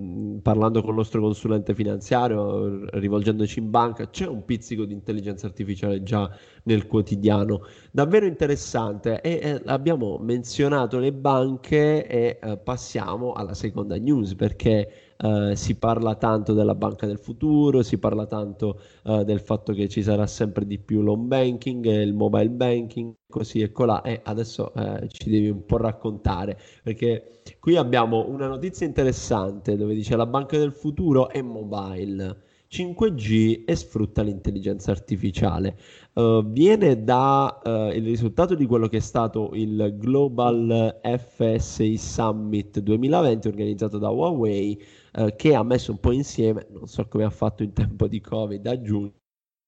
parlando 0.41 0.81
con 0.81 0.89
il 0.91 0.95
nostro 0.95 1.21
consulente 1.21 1.73
finanziario, 1.73 2.85
rivolgendoci 2.97 3.59
in 3.59 3.69
banca, 3.69 4.09
c'è 4.09 4.27
un 4.27 4.45
pizzico 4.45 4.85
di 4.85 4.93
intelligenza 4.93 5.47
artificiale 5.47 6.03
già 6.03 6.29
nel 6.63 6.87
quotidiano. 6.87 7.61
Davvero 7.91 8.25
interessante 8.25 9.21
e 9.21 9.39
eh, 9.41 9.61
abbiamo 9.65 10.17
menzionato 10.19 10.99
le 10.99 11.13
banche 11.13 12.05
e 12.05 12.39
eh, 12.41 12.57
passiamo 12.57 13.33
alla 13.33 13.53
seconda 13.53 13.95
news 13.97 14.35
perché 14.35 15.08
Uh, 15.21 15.53
si 15.53 15.75
parla 15.75 16.15
tanto 16.15 16.53
della 16.53 16.75
banca 16.75 17.05
del 17.05 17.19
futuro, 17.19 17.83
si 17.83 17.97
parla 17.97 18.25
tanto 18.25 18.79
uh, 19.03 19.23
del 19.23 19.41
fatto 19.41 19.73
che 19.73 19.89
ci 19.89 20.01
sarà 20.01 20.25
sempre 20.25 20.65
di 20.65 20.79
più 20.79 21.01
l'home 21.01 21.25
banking 21.25 21.85
il 21.85 22.13
mobile 22.13 22.49
banking, 22.49 23.13
così 23.27 23.59
e 23.59 23.71
colà. 23.71 24.01
E 24.01 24.21
adesso 24.23 24.71
uh, 24.73 25.05
ci 25.07 25.29
devi 25.29 25.49
un 25.49 25.65
po' 25.65 25.75
raccontare, 25.77 26.57
perché 26.81 27.41
qui 27.59 27.75
abbiamo 27.75 28.29
una 28.29 28.47
notizia 28.47 28.85
interessante 28.85 29.75
dove 29.75 29.93
dice 29.93 30.15
la 30.15 30.25
banca 30.25 30.57
del 30.57 30.71
futuro 30.71 31.27
è 31.27 31.41
mobile. 31.41 32.47
5G 32.71 33.63
e 33.65 33.75
sfrutta 33.75 34.21
l'intelligenza 34.21 34.91
artificiale. 34.91 35.75
Uh, 36.13 36.45
viene 36.45 37.03
da 37.03 37.59
uh, 37.63 37.69
il 37.95 38.03
risultato 38.03 38.53
di 38.53 38.65
quello 38.67 38.87
che 38.87 38.97
è 38.97 39.01
stato 39.01 39.51
il 39.53 39.95
Global 39.97 40.99
FSI 41.01 41.97
Summit 41.97 42.79
2020 42.79 43.47
organizzato 43.47 43.97
da 43.97 44.09
Huawei, 44.09 44.79
uh, 45.13 45.35
che 45.35 45.53
ha 45.55 45.63
messo 45.63 45.91
un 45.91 45.99
po' 45.99 46.11
insieme, 46.11 46.67
non 46.71 46.87
so 46.87 47.07
come 47.07 47.23
ha 47.23 47.29
fatto 47.29 47.63
in 47.63 47.73
tempo 47.73 48.07
di 48.07 48.21
Covid 48.21 48.65
a 48.67 48.81
giugno, 48.81 49.13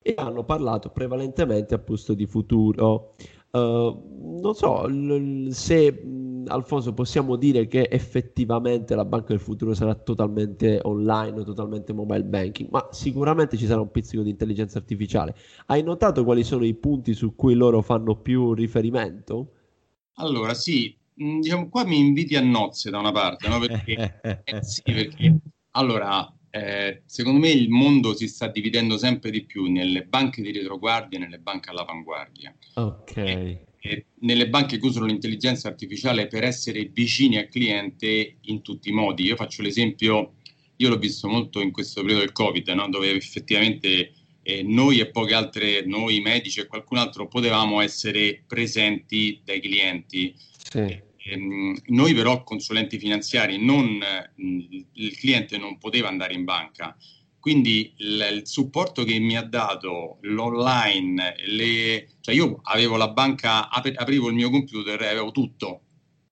e 0.02 0.14
hanno 0.18 0.44
parlato 0.44 0.90
prevalentemente 0.90 1.76
appunto 1.76 2.14
di 2.14 2.26
futuro. 2.26 3.16
non 3.52 4.54
so 4.56 4.88
l- 4.88 5.50
se 5.52 6.04
Alfonso, 6.48 6.94
possiamo 6.94 7.36
dire 7.36 7.68
che 7.68 7.88
effettivamente 7.90 8.96
la 8.96 9.06
banca 9.06 9.28
del 9.28 9.40
futuro 9.40 9.74
sarà 9.74 9.94
totalmente 9.96 10.80
online, 10.84 11.44
totalmente 11.44 11.94
mobile 11.94 12.24
banking, 12.24 12.70
ma 12.72 12.88
sicuramente 12.92 13.58
ci 13.58 13.66
sarà 13.66 13.82
un 13.82 13.92
pizzico 13.92 14.24
di 14.24 14.32
intelligenza 14.32 14.78
artificiale. 14.80 15.36
Hai 15.68 15.84
notato 15.84 16.24
quali 16.24 16.44
sono 16.44 16.66
i 16.66 16.74
punti 16.74 17.14
su 17.14 17.36
cui 17.36 17.54
loro 17.54 17.82
fanno 17.82 18.16
più 18.16 18.54
riferimento? 18.54 19.52
Allora, 20.16 20.54
sì, 20.54 20.96
diciamo 21.40 21.70
qua 21.70 21.86
mi 21.86 21.98
inviti 21.98 22.36
a 22.36 22.42
nozze 22.42 22.90
da 22.90 23.00
una 23.00 23.12
parte, 23.12 23.48
no? 23.48 23.60
Perché, 23.60 24.20
eh, 24.44 24.64
sì, 24.64 24.82
perché 24.84 25.38
allora, 25.72 26.34
eh, 26.50 27.04
secondo 27.06 27.40
me 27.40 27.50
il 27.50 27.70
mondo 27.70 28.16
si 28.16 28.28
sta 28.28 28.48
dividendo 28.48 28.98
sempre 28.98 29.32
di 29.32 29.46
più 29.46 29.66
nelle 29.66 30.04
banche 30.04 30.42
di 30.42 30.52
retroguardia 30.52 31.18
e 31.18 31.22
nelle 31.22 31.40
banche 31.40 31.70
all'avanguardia. 31.70 32.56
Ok. 32.76 33.18
E, 33.18 34.06
nelle 34.20 34.48
banche 34.48 34.78
che 34.78 34.86
usano 34.86 35.08
l'intelligenza 35.08 35.68
artificiale 35.68 36.28
per 36.28 36.44
essere 36.44 36.86
vicini 36.86 37.38
al 37.38 37.48
cliente 37.48 38.38
in 38.42 38.62
tutti 38.62 38.90
i 38.90 38.94
modi. 38.94 39.24
Io 39.24 39.36
faccio 39.36 39.64
l'esempio, 39.64 40.34
io 40.76 40.90
l'ho 40.90 40.98
visto 40.98 41.28
molto 41.28 41.62
in 41.62 41.72
questo 41.72 42.02
periodo 42.02 42.24
del 42.24 42.32
Covid, 42.32 42.68
no? 42.70 42.90
dove 42.90 43.12
effettivamente 43.12 44.14
eh, 44.44 44.62
noi 44.62 45.00
e 45.00 45.08
poche 45.08 45.34
altre, 45.34 45.84
noi 45.86 46.20
medici 46.20 46.60
e 46.60 46.68
qualcun 46.68 46.98
altro 46.98 47.28
potevamo 47.28 47.82
essere 47.82 48.44
presenti 48.46 49.42
dai 49.44 49.62
clienti. 49.62 50.36
Sì. 50.70 51.10
Eh, 51.24 51.34
ehm, 51.34 51.78
noi 51.88 52.14
però 52.14 52.44
consulenti 52.44 52.98
finanziari, 52.98 53.64
non, 53.64 53.86
mh, 54.36 54.86
il 54.94 55.18
cliente 55.18 55.58
non 55.58 55.78
poteva 55.78 56.08
andare 56.08 56.34
in 56.34 56.44
banca 56.44 56.96
quindi 57.42 57.92
il, 57.98 58.28
il, 58.38 58.48
supporto 58.48 59.04
che 59.04 59.18
mi 59.18 59.36
ha 59.36 59.42
dato 59.42 60.20
l'online, 60.22 61.34
le, 61.48 62.08
cioè 62.22 62.36
io 62.36 62.60
avevo 62.62 62.98
la 62.98 63.10
banca, 63.10 63.68
ap- 63.68 63.92
aprivo 63.96 64.30
il 64.30 64.36
mio 64.36 64.52
computer 64.52 65.02
e 65.02 65.08
avevo 65.08 65.32
tutto. 65.32 65.82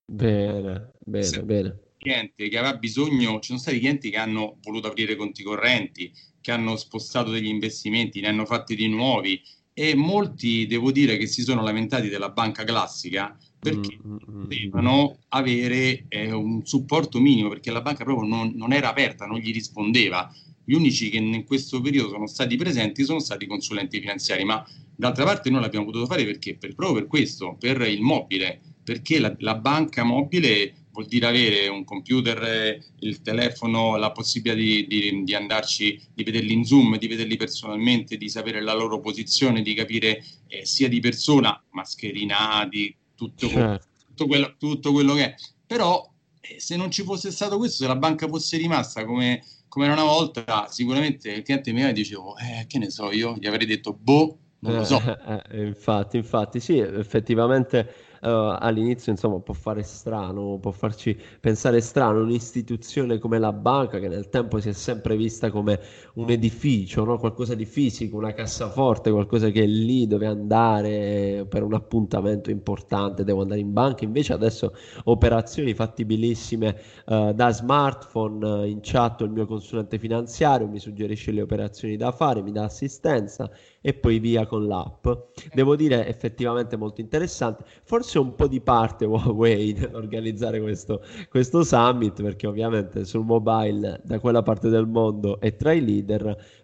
Bene, 0.06 0.92
bene, 1.00 1.24
Se 1.24 1.44
bene. 1.44 1.80
Cliente 1.98 2.48
che 2.48 2.58
aveva 2.60 2.78
bisogno, 2.78 3.40
ci 3.40 3.48
sono 3.48 3.58
stati 3.58 3.80
clienti 3.80 4.12
che 4.12 4.18
hanno 4.18 4.60
voluto 4.62 4.88
aprire 4.88 5.16
conti 5.16 5.42
correnti, 5.42 6.14
che 6.40 6.52
hanno 6.52 6.76
spostato 6.76 7.32
degli 7.32 7.48
investimenti, 7.48 8.22
ne 8.22 8.28
hanno 8.28 8.46
fatti 8.46 8.76
di 8.76 8.88
nuovi 8.88 9.42
e 9.74 9.96
molti 9.96 10.68
devo 10.68 10.92
dire 10.92 11.18
che 11.18 11.26
si 11.26 11.42
sono 11.42 11.64
lamentati 11.64 12.08
della 12.08 12.30
banca 12.30 12.64
classica 12.64 13.36
perché 13.60 14.00
mm, 14.06 14.12
mm, 14.12 14.18
mm, 14.32 14.44
devono 14.46 15.18
avere 15.30 16.06
eh, 16.08 16.32
un 16.32 16.66
supporto 16.66 17.20
minimo 17.20 17.50
perché 17.50 17.72
la 17.72 17.82
banca 17.82 18.04
proprio 18.04 18.28
non, 18.28 18.54
non 18.56 18.72
era 18.72 18.90
aperta, 18.90 19.26
non 19.26 19.38
gli 19.38 19.52
rispondeva 19.52 20.32
gli 20.64 20.74
unici 20.74 21.10
che 21.10 21.18
in 21.18 21.44
questo 21.46 21.82
periodo 21.82 22.10
sono 22.10 22.28
stati 22.28 22.56
presenti 22.56 23.04
sono 23.04 23.20
stati 23.20 23.46
i 23.46 23.48
consulenti 23.48 24.00
finanziari, 24.00 24.44
ma 24.44 24.64
d'altra 24.96 25.26
parte 25.26 25.50
noi 25.50 25.62
l'abbiamo 25.62 25.86
potuto 25.86 26.06
fare 26.06 26.24
perché? 26.26 26.56
Per, 26.58 26.76
proprio 26.76 27.00
per 27.00 27.08
questo, 27.08 27.58
per 27.60 27.82
il 27.82 28.02
mobile, 28.02 28.62
perché 28.84 29.20
la, 29.20 29.36
la 29.40 29.56
banca 29.56 30.04
mobile 30.04 30.76
vuol 30.92 31.06
dire 31.06 31.26
avere 31.26 31.68
un 31.70 31.84
computer, 31.86 32.78
il 33.00 33.22
telefono, 33.22 33.96
la 33.96 34.12
possibilità 34.12 34.56
di, 34.56 34.86
di, 34.86 35.24
di, 35.24 35.34
andarci, 35.34 36.00
di 36.14 36.24
vederli 36.24 36.54
in 36.54 36.66
zoom, 36.66 36.98
di 36.98 37.08
vederli 37.08 37.36
personalmente, 37.38 38.18
di 38.18 38.30
sapere 38.30 38.62
la 38.62 38.74
loro 38.74 39.00
posizione, 39.00 39.62
di 39.62 39.74
capire 39.74 40.24
eh, 40.48 40.66
sia 40.66 40.88
di 40.90 41.00
persona, 41.00 41.64
mascherinati, 41.72 42.96
tutto, 43.20 43.48
certo. 43.48 43.86
tutto, 44.08 44.26
quello, 44.28 44.56
tutto 44.58 44.92
quello 44.94 45.14
che 45.14 45.26
è. 45.26 45.36
Però 45.68 46.10
eh, 46.40 46.60
se 46.60 46.78
non 46.78 46.90
ci 46.90 47.04
fosse 47.04 47.32
stato 47.32 47.58
questo, 47.58 47.84
se 47.84 47.88
la 47.88 47.98
banca 47.98 48.28
fosse 48.28 48.58
rimasta 48.58 49.06
come 49.06 49.44
come 49.70 49.86
era 49.86 49.94
una 49.94 50.04
volta, 50.04 50.66
sicuramente 50.68 51.30
il 51.30 51.44
cliente 51.44 51.72
mi 51.72 51.94
dicevo, 51.94 52.36
eh, 52.38 52.66
che 52.66 52.80
ne 52.80 52.90
so 52.90 53.12
io, 53.12 53.36
gli 53.40 53.46
avrei 53.46 53.68
detto, 53.68 53.94
boh, 53.94 54.38
non 54.62 54.76
lo 54.76 54.84
so. 54.84 55.00
Eh, 55.00 55.44
eh, 55.52 55.66
infatti, 55.68 56.18
infatti, 56.18 56.60
sì, 56.60 56.80
effettivamente 56.80 57.94
uh, 58.22 58.58
all'inizio 58.60 59.12
insomma 59.12 59.40
può 59.40 59.54
fare 59.54 59.84
strano, 59.84 60.58
può 60.60 60.72
farci 60.72 61.18
pensare 61.40 61.82
strano 61.82 62.22
un'istituzione 62.22 63.20
come 63.20 63.40
la 63.40 63.54
banca 63.54 64.00
che 64.00 64.08
nel 64.08 64.30
tempo 64.30 64.60
si 64.60 64.70
è 64.70 64.74
sempre 64.74 65.16
vista 65.16 65.50
come 65.52 65.80
un 66.20 66.30
edificio, 66.30 67.04
no? 67.04 67.18
qualcosa 67.18 67.56
di 67.56 67.66
fisico, 67.66 68.18
una 68.18 68.34
cassaforte, 68.34 69.12
qualcosa 69.12 69.50
che 69.50 69.64
è 69.64 69.66
lì 69.66 70.06
dove 70.06 70.26
andare 70.26 71.46
per 71.48 71.64
un 71.64 71.74
appuntamento 71.74 72.50
importante, 72.52 73.24
devo 73.24 73.42
andare 73.42 73.62
in 73.62 73.72
banca, 73.72 74.04
invece 74.04 74.34
adesso 74.34 74.74
operazioni 75.06 75.74
fattibilissime 75.74 76.76
uh, 77.06 77.32
da 77.32 77.52
smartphone, 77.52 78.46
uh, 78.46 78.66
in 78.66 78.80
chat 78.82 79.22
il 79.22 79.30
mio 79.30 79.46
consulente 79.46 79.98
finanziario 79.98 80.68
mi 80.68 80.80
suggerisce 80.80 81.32
le 81.32 81.42
operazioni 81.42 81.96
da 81.96 82.12
fare, 82.12 82.42
mi 82.42 82.52
dà 82.52 82.66
assistenza 82.66 83.50
e 83.82 83.94
poi 83.94 84.20
via 84.20 84.46
con 84.46 84.68
l'app. 84.68 85.08
Devo 85.54 85.76
dire 85.76 86.08
effettivamente 86.08 86.76
molto 86.76 87.02
interessante, 87.02 87.64
forse 87.84 88.20
un 88.20 88.36
po' 88.36 88.48
di 88.48 88.60
parte 88.62 89.06
Huawei 89.06 89.74
nell'organizzare 89.80 90.60
questo, 90.60 91.02
questo 91.30 91.64
summit 91.64 92.22
perché 92.22 92.48
ovviamente 92.48 93.06
sul 93.06 93.24
mobile 93.24 94.02
da 94.04 94.20
quella 94.20 94.42
parte 94.42 94.70
del 94.70 94.88
mondo 94.88 95.40
è 95.40 95.56
tra 95.56 95.72
i 95.72 95.84
leader, 95.84 96.09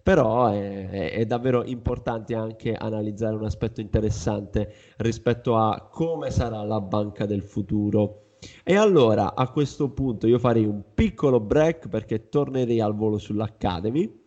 però 0.02 0.48
è, 0.48 0.90
è, 0.90 1.12
è 1.12 1.26
davvero 1.26 1.64
importante 1.64 2.34
anche 2.36 2.74
analizzare 2.74 3.36
un 3.36 3.46
aspetto 3.46 3.82
interessante 3.82 4.74
rispetto 4.98 5.58
a 5.58 5.88
come 5.92 6.32
sarà 6.32 6.64
la 6.64 6.82
banca 6.82 7.26
del 7.26 7.44
futuro. 7.44 8.38
E 8.64 8.76
allora 8.76 9.36
a 9.36 9.50
questo 9.50 9.90
punto 9.92 10.28
io 10.28 10.40
farei 10.40 10.66
un 10.66 10.84
piccolo 10.94 11.40
break 11.40 11.90
perché 11.90 12.30
tornerei 12.30 12.80
al 12.80 12.96
volo 12.96 13.18
sull'Academy 13.18 14.24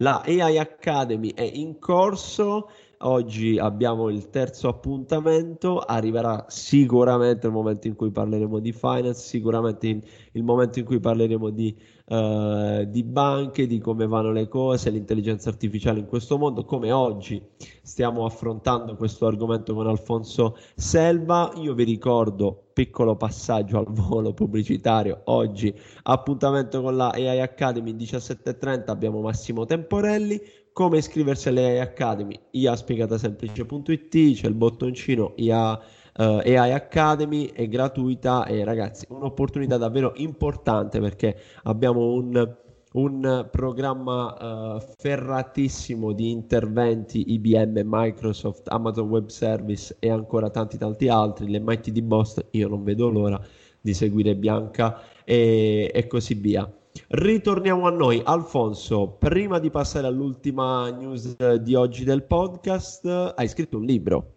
la 0.00 0.22
AI 0.24 0.58
Academy 0.58 1.32
è 1.34 1.42
in 1.42 1.78
corso, 1.78 2.70
oggi 3.02 3.58
abbiamo 3.58 4.08
il 4.08 4.28
terzo 4.30 4.68
appuntamento, 4.68 5.78
arriverà 5.78 6.46
sicuramente 6.48 7.46
il 7.46 7.52
momento 7.52 7.86
in 7.86 7.94
cui 7.94 8.10
parleremo 8.10 8.58
di 8.58 8.72
finance, 8.72 9.20
sicuramente 9.20 10.00
il 10.32 10.42
momento 10.42 10.78
in 10.78 10.84
cui 10.84 11.00
parleremo 11.00 11.50
di, 11.50 11.74
uh, 12.06 12.84
di 12.84 13.02
banche, 13.04 13.66
di 13.66 13.78
come 13.78 14.06
vanno 14.06 14.32
le 14.32 14.48
cose, 14.48 14.90
l'intelligenza 14.90 15.48
artificiale 15.48 16.00
in 16.00 16.06
questo 16.06 16.36
mondo, 16.36 16.64
come 16.64 16.92
oggi 16.92 17.42
stiamo 17.82 18.24
affrontando 18.24 18.96
questo 18.96 19.26
argomento 19.26 19.74
con 19.74 19.86
Alfonso 19.86 20.56
Selva. 20.74 21.52
Io 21.56 21.74
vi 21.74 21.84
ricordo 21.84 22.64
piccolo 22.72 23.16
passaggio 23.16 23.78
al 23.78 23.86
volo 23.92 24.32
pubblicitario 24.32 25.20
oggi 25.24 25.74
appuntamento 26.04 26.80
con 26.80 26.96
la 26.96 27.10
AI 27.10 27.40
Academy 27.40 27.92
17.30 27.92 28.84
abbiamo 28.86 29.20
Massimo 29.20 29.66
Temporelli 29.66 30.40
come 30.80 30.96
iscriversi 30.96 31.50
alle 31.50 31.72
AI 31.72 31.80
Academy, 31.80 32.40
iaspiegatasemplice.it, 32.52 34.32
c'è 34.32 34.46
il 34.46 34.54
bottoncino 34.54 35.34
IA 35.36 35.72
uh, 35.74 36.40
eh, 36.42 36.56
AI 36.56 36.72
Academy, 36.72 37.50
è 37.52 37.68
gratuita 37.68 38.46
e 38.46 38.64
ragazzi 38.64 39.04
un'opportunità 39.10 39.76
davvero 39.76 40.14
importante 40.16 40.98
perché 40.98 41.36
abbiamo 41.64 42.14
un, 42.14 42.56
un 42.92 43.48
programma 43.50 44.76
uh, 44.76 44.80
ferratissimo 44.96 46.12
di 46.12 46.30
interventi 46.30 47.30
IBM, 47.34 47.82
Microsoft, 47.84 48.68
Amazon 48.68 49.10
Web 49.10 49.28
Service 49.28 49.94
e 49.98 50.08
ancora 50.08 50.48
tanti 50.48 50.78
tanti 50.78 51.08
altri, 51.08 51.50
l'MIT 51.50 51.90
di 51.90 52.00
Boston, 52.00 52.44
io 52.52 52.68
non 52.68 52.82
vedo 52.84 53.10
l'ora 53.10 53.38
di 53.82 53.92
seguire 53.92 54.34
Bianca 54.34 54.98
e, 55.24 55.90
e 55.92 56.06
così 56.06 56.32
via. 56.32 56.72
Ritorniamo 57.08 57.86
a 57.86 57.90
noi. 57.90 58.20
Alfonso, 58.24 59.08
prima 59.18 59.58
di 59.58 59.70
passare 59.70 60.06
all'ultima 60.06 60.90
news 60.90 61.36
di 61.58 61.74
oggi 61.74 62.04
del 62.04 62.24
podcast, 62.24 63.34
hai 63.36 63.48
scritto 63.48 63.78
un 63.78 63.84
libro. 63.84 64.34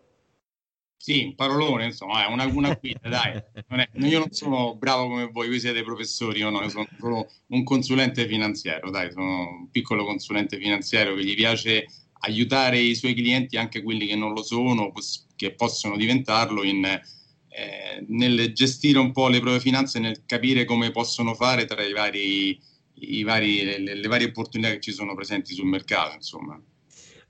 Sì, 1.03 1.25
un 1.25 1.35
parolone, 1.35 1.85
insomma, 1.85 2.25
è 2.25 2.31
una, 2.31 2.45
una 2.45 2.77
guida, 2.79 3.09
dai. 3.09 3.43
Non 3.67 3.79
è, 3.81 3.89
io 3.95 4.19
non 4.19 4.31
sono 4.31 4.75
bravo 4.75 5.09
come 5.09 5.29
voi, 5.29 5.49
voi 5.49 5.59
siete 5.59 5.83
professori, 5.83 6.41
o 6.43 6.49
no, 6.49 6.61
io 6.61 6.69
sono 6.69 6.87
solo 6.97 7.29
un 7.47 7.63
consulente 7.63 8.25
finanziario, 8.25 8.89
dai, 8.89 9.11
sono 9.11 9.59
un 9.59 9.69
piccolo 9.69 10.05
consulente 10.05 10.57
finanziario 10.57 11.13
che 11.15 11.25
gli 11.25 11.35
piace 11.35 11.87
aiutare 12.21 12.79
i 12.79 12.95
suoi 12.95 13.13
clienti, 13.15 13.57
anche 13.57 13.81
quelli 13.83 14.07
che 14.07 14.15
non 14.15 14.31
lo 14.31 14.43
sono, 14.43 14.93
che 15.35 15.53
possono 15.53 15.97
diventarlo, 15.97 16.63
in, 16.63 16.85
eh, 17.55 18.03
nel 18.07 18.51
gestire 18.53 18.99
un 18.99 19.11
po' 19.11 19.27
le 19.27 19.39
proprie 19.39 19.59
finanze, 19.59 19.99
nel 19.99 20.23
capire 20.25 20.65
come 20.65 20.91
possono 20.91 21.35
fare 21.35 21.65
tra 21.65 21.83
i 21.83 21.93
vari, 21.93 22.59
i 22.95 23.23
vari, 23.23 23.63
le, 23.63 23.95
le 23.95 24.07
varie 24.07 24.27
opportunità 24.27 24.71
che 24.71 24.79
ci 24.79 24.91
sono 24.91 25.13
presenti 25.13 25.53
sul 25.53 25.67
mercato, 25.67 26.15
insomma. 26.15 26.59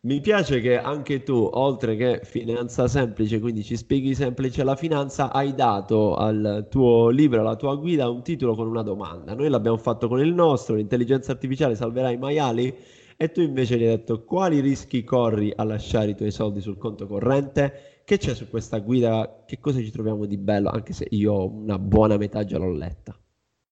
Mi 0.05 0.19
piace 0.19 0.59
che 0.59 0.77
anche 0.77 1.23
tu, 1.23 1.49
oltre 1.53 1.95
che 1.95 2.21
finanza 2.23 2.89
semplice, 2.89 3.39
quindi 3.39 3.63
ci 3.63 3.77
spieghi 3.77 4.13
semplice 4.15 4.63
la 4.63 4.75
finanza, 4.75 5.31
hai 5.31 5.55
dato 5.55 6.15
al 6.15 6.67
tuo 6.69 7.07
libro, 7.07 7.39
alla 7.39 7.55
tua 7.55 7.75
guida, 7.75 8.09
un 8.09 8.21
titolo 8.21 8.53
con 8.53 8.67
una 8.67 8.81
domanda. 8.81 9.33
Noi 9.33 9.49
l'abbiamo 9.49 9.77
fatto 9.77 10.09
con 10.09 10.19
il 10.19 10.33
nostro, 10.33 10.75
l'intelligenza 10.75 11.31
artificiale 11.31 11.75
salverà 11.75 12.09
i 12.09 12.17
maiali, 12.17 12.73
e 13.15 13.31
tu 13.31 13.39
invece 13.39 13.77
gli 13.77 13.83
hai 13.83 13.95
detto 13.95 14.25
quali 14.25 14.59
rischi 14.59 15.05
corri 15.05 15.53
a 15.55 15.63
lasciare 15.63 16.11
i 16.11 16.15
tuoi 16.15 16.31
soldi 16.31 16.59
sul 16.59 16.77
conto 16.77 17.07
corrente? 17.07 17.92
Che 18.05 18.17
c'è 18.17 18.35
su 18.35 18.49
questa 18.49 18.79
guida? 18.79 19.45
Che 19.47 19.59
cosa 19.59 19.79
ci 19.79 19.89
troviamo 19.89 20.25
di 20.25 20.37
bello? 20.37 20.69
Anche 20.69 20.91
se 20.91 21.07
io 21.11 21.49
una 21.49 21.79
buona 21.79 22.17
metà 22.17 22.43
già 22.43 22.57
l'ho 22.57 22.71
letta. 22.71 23.17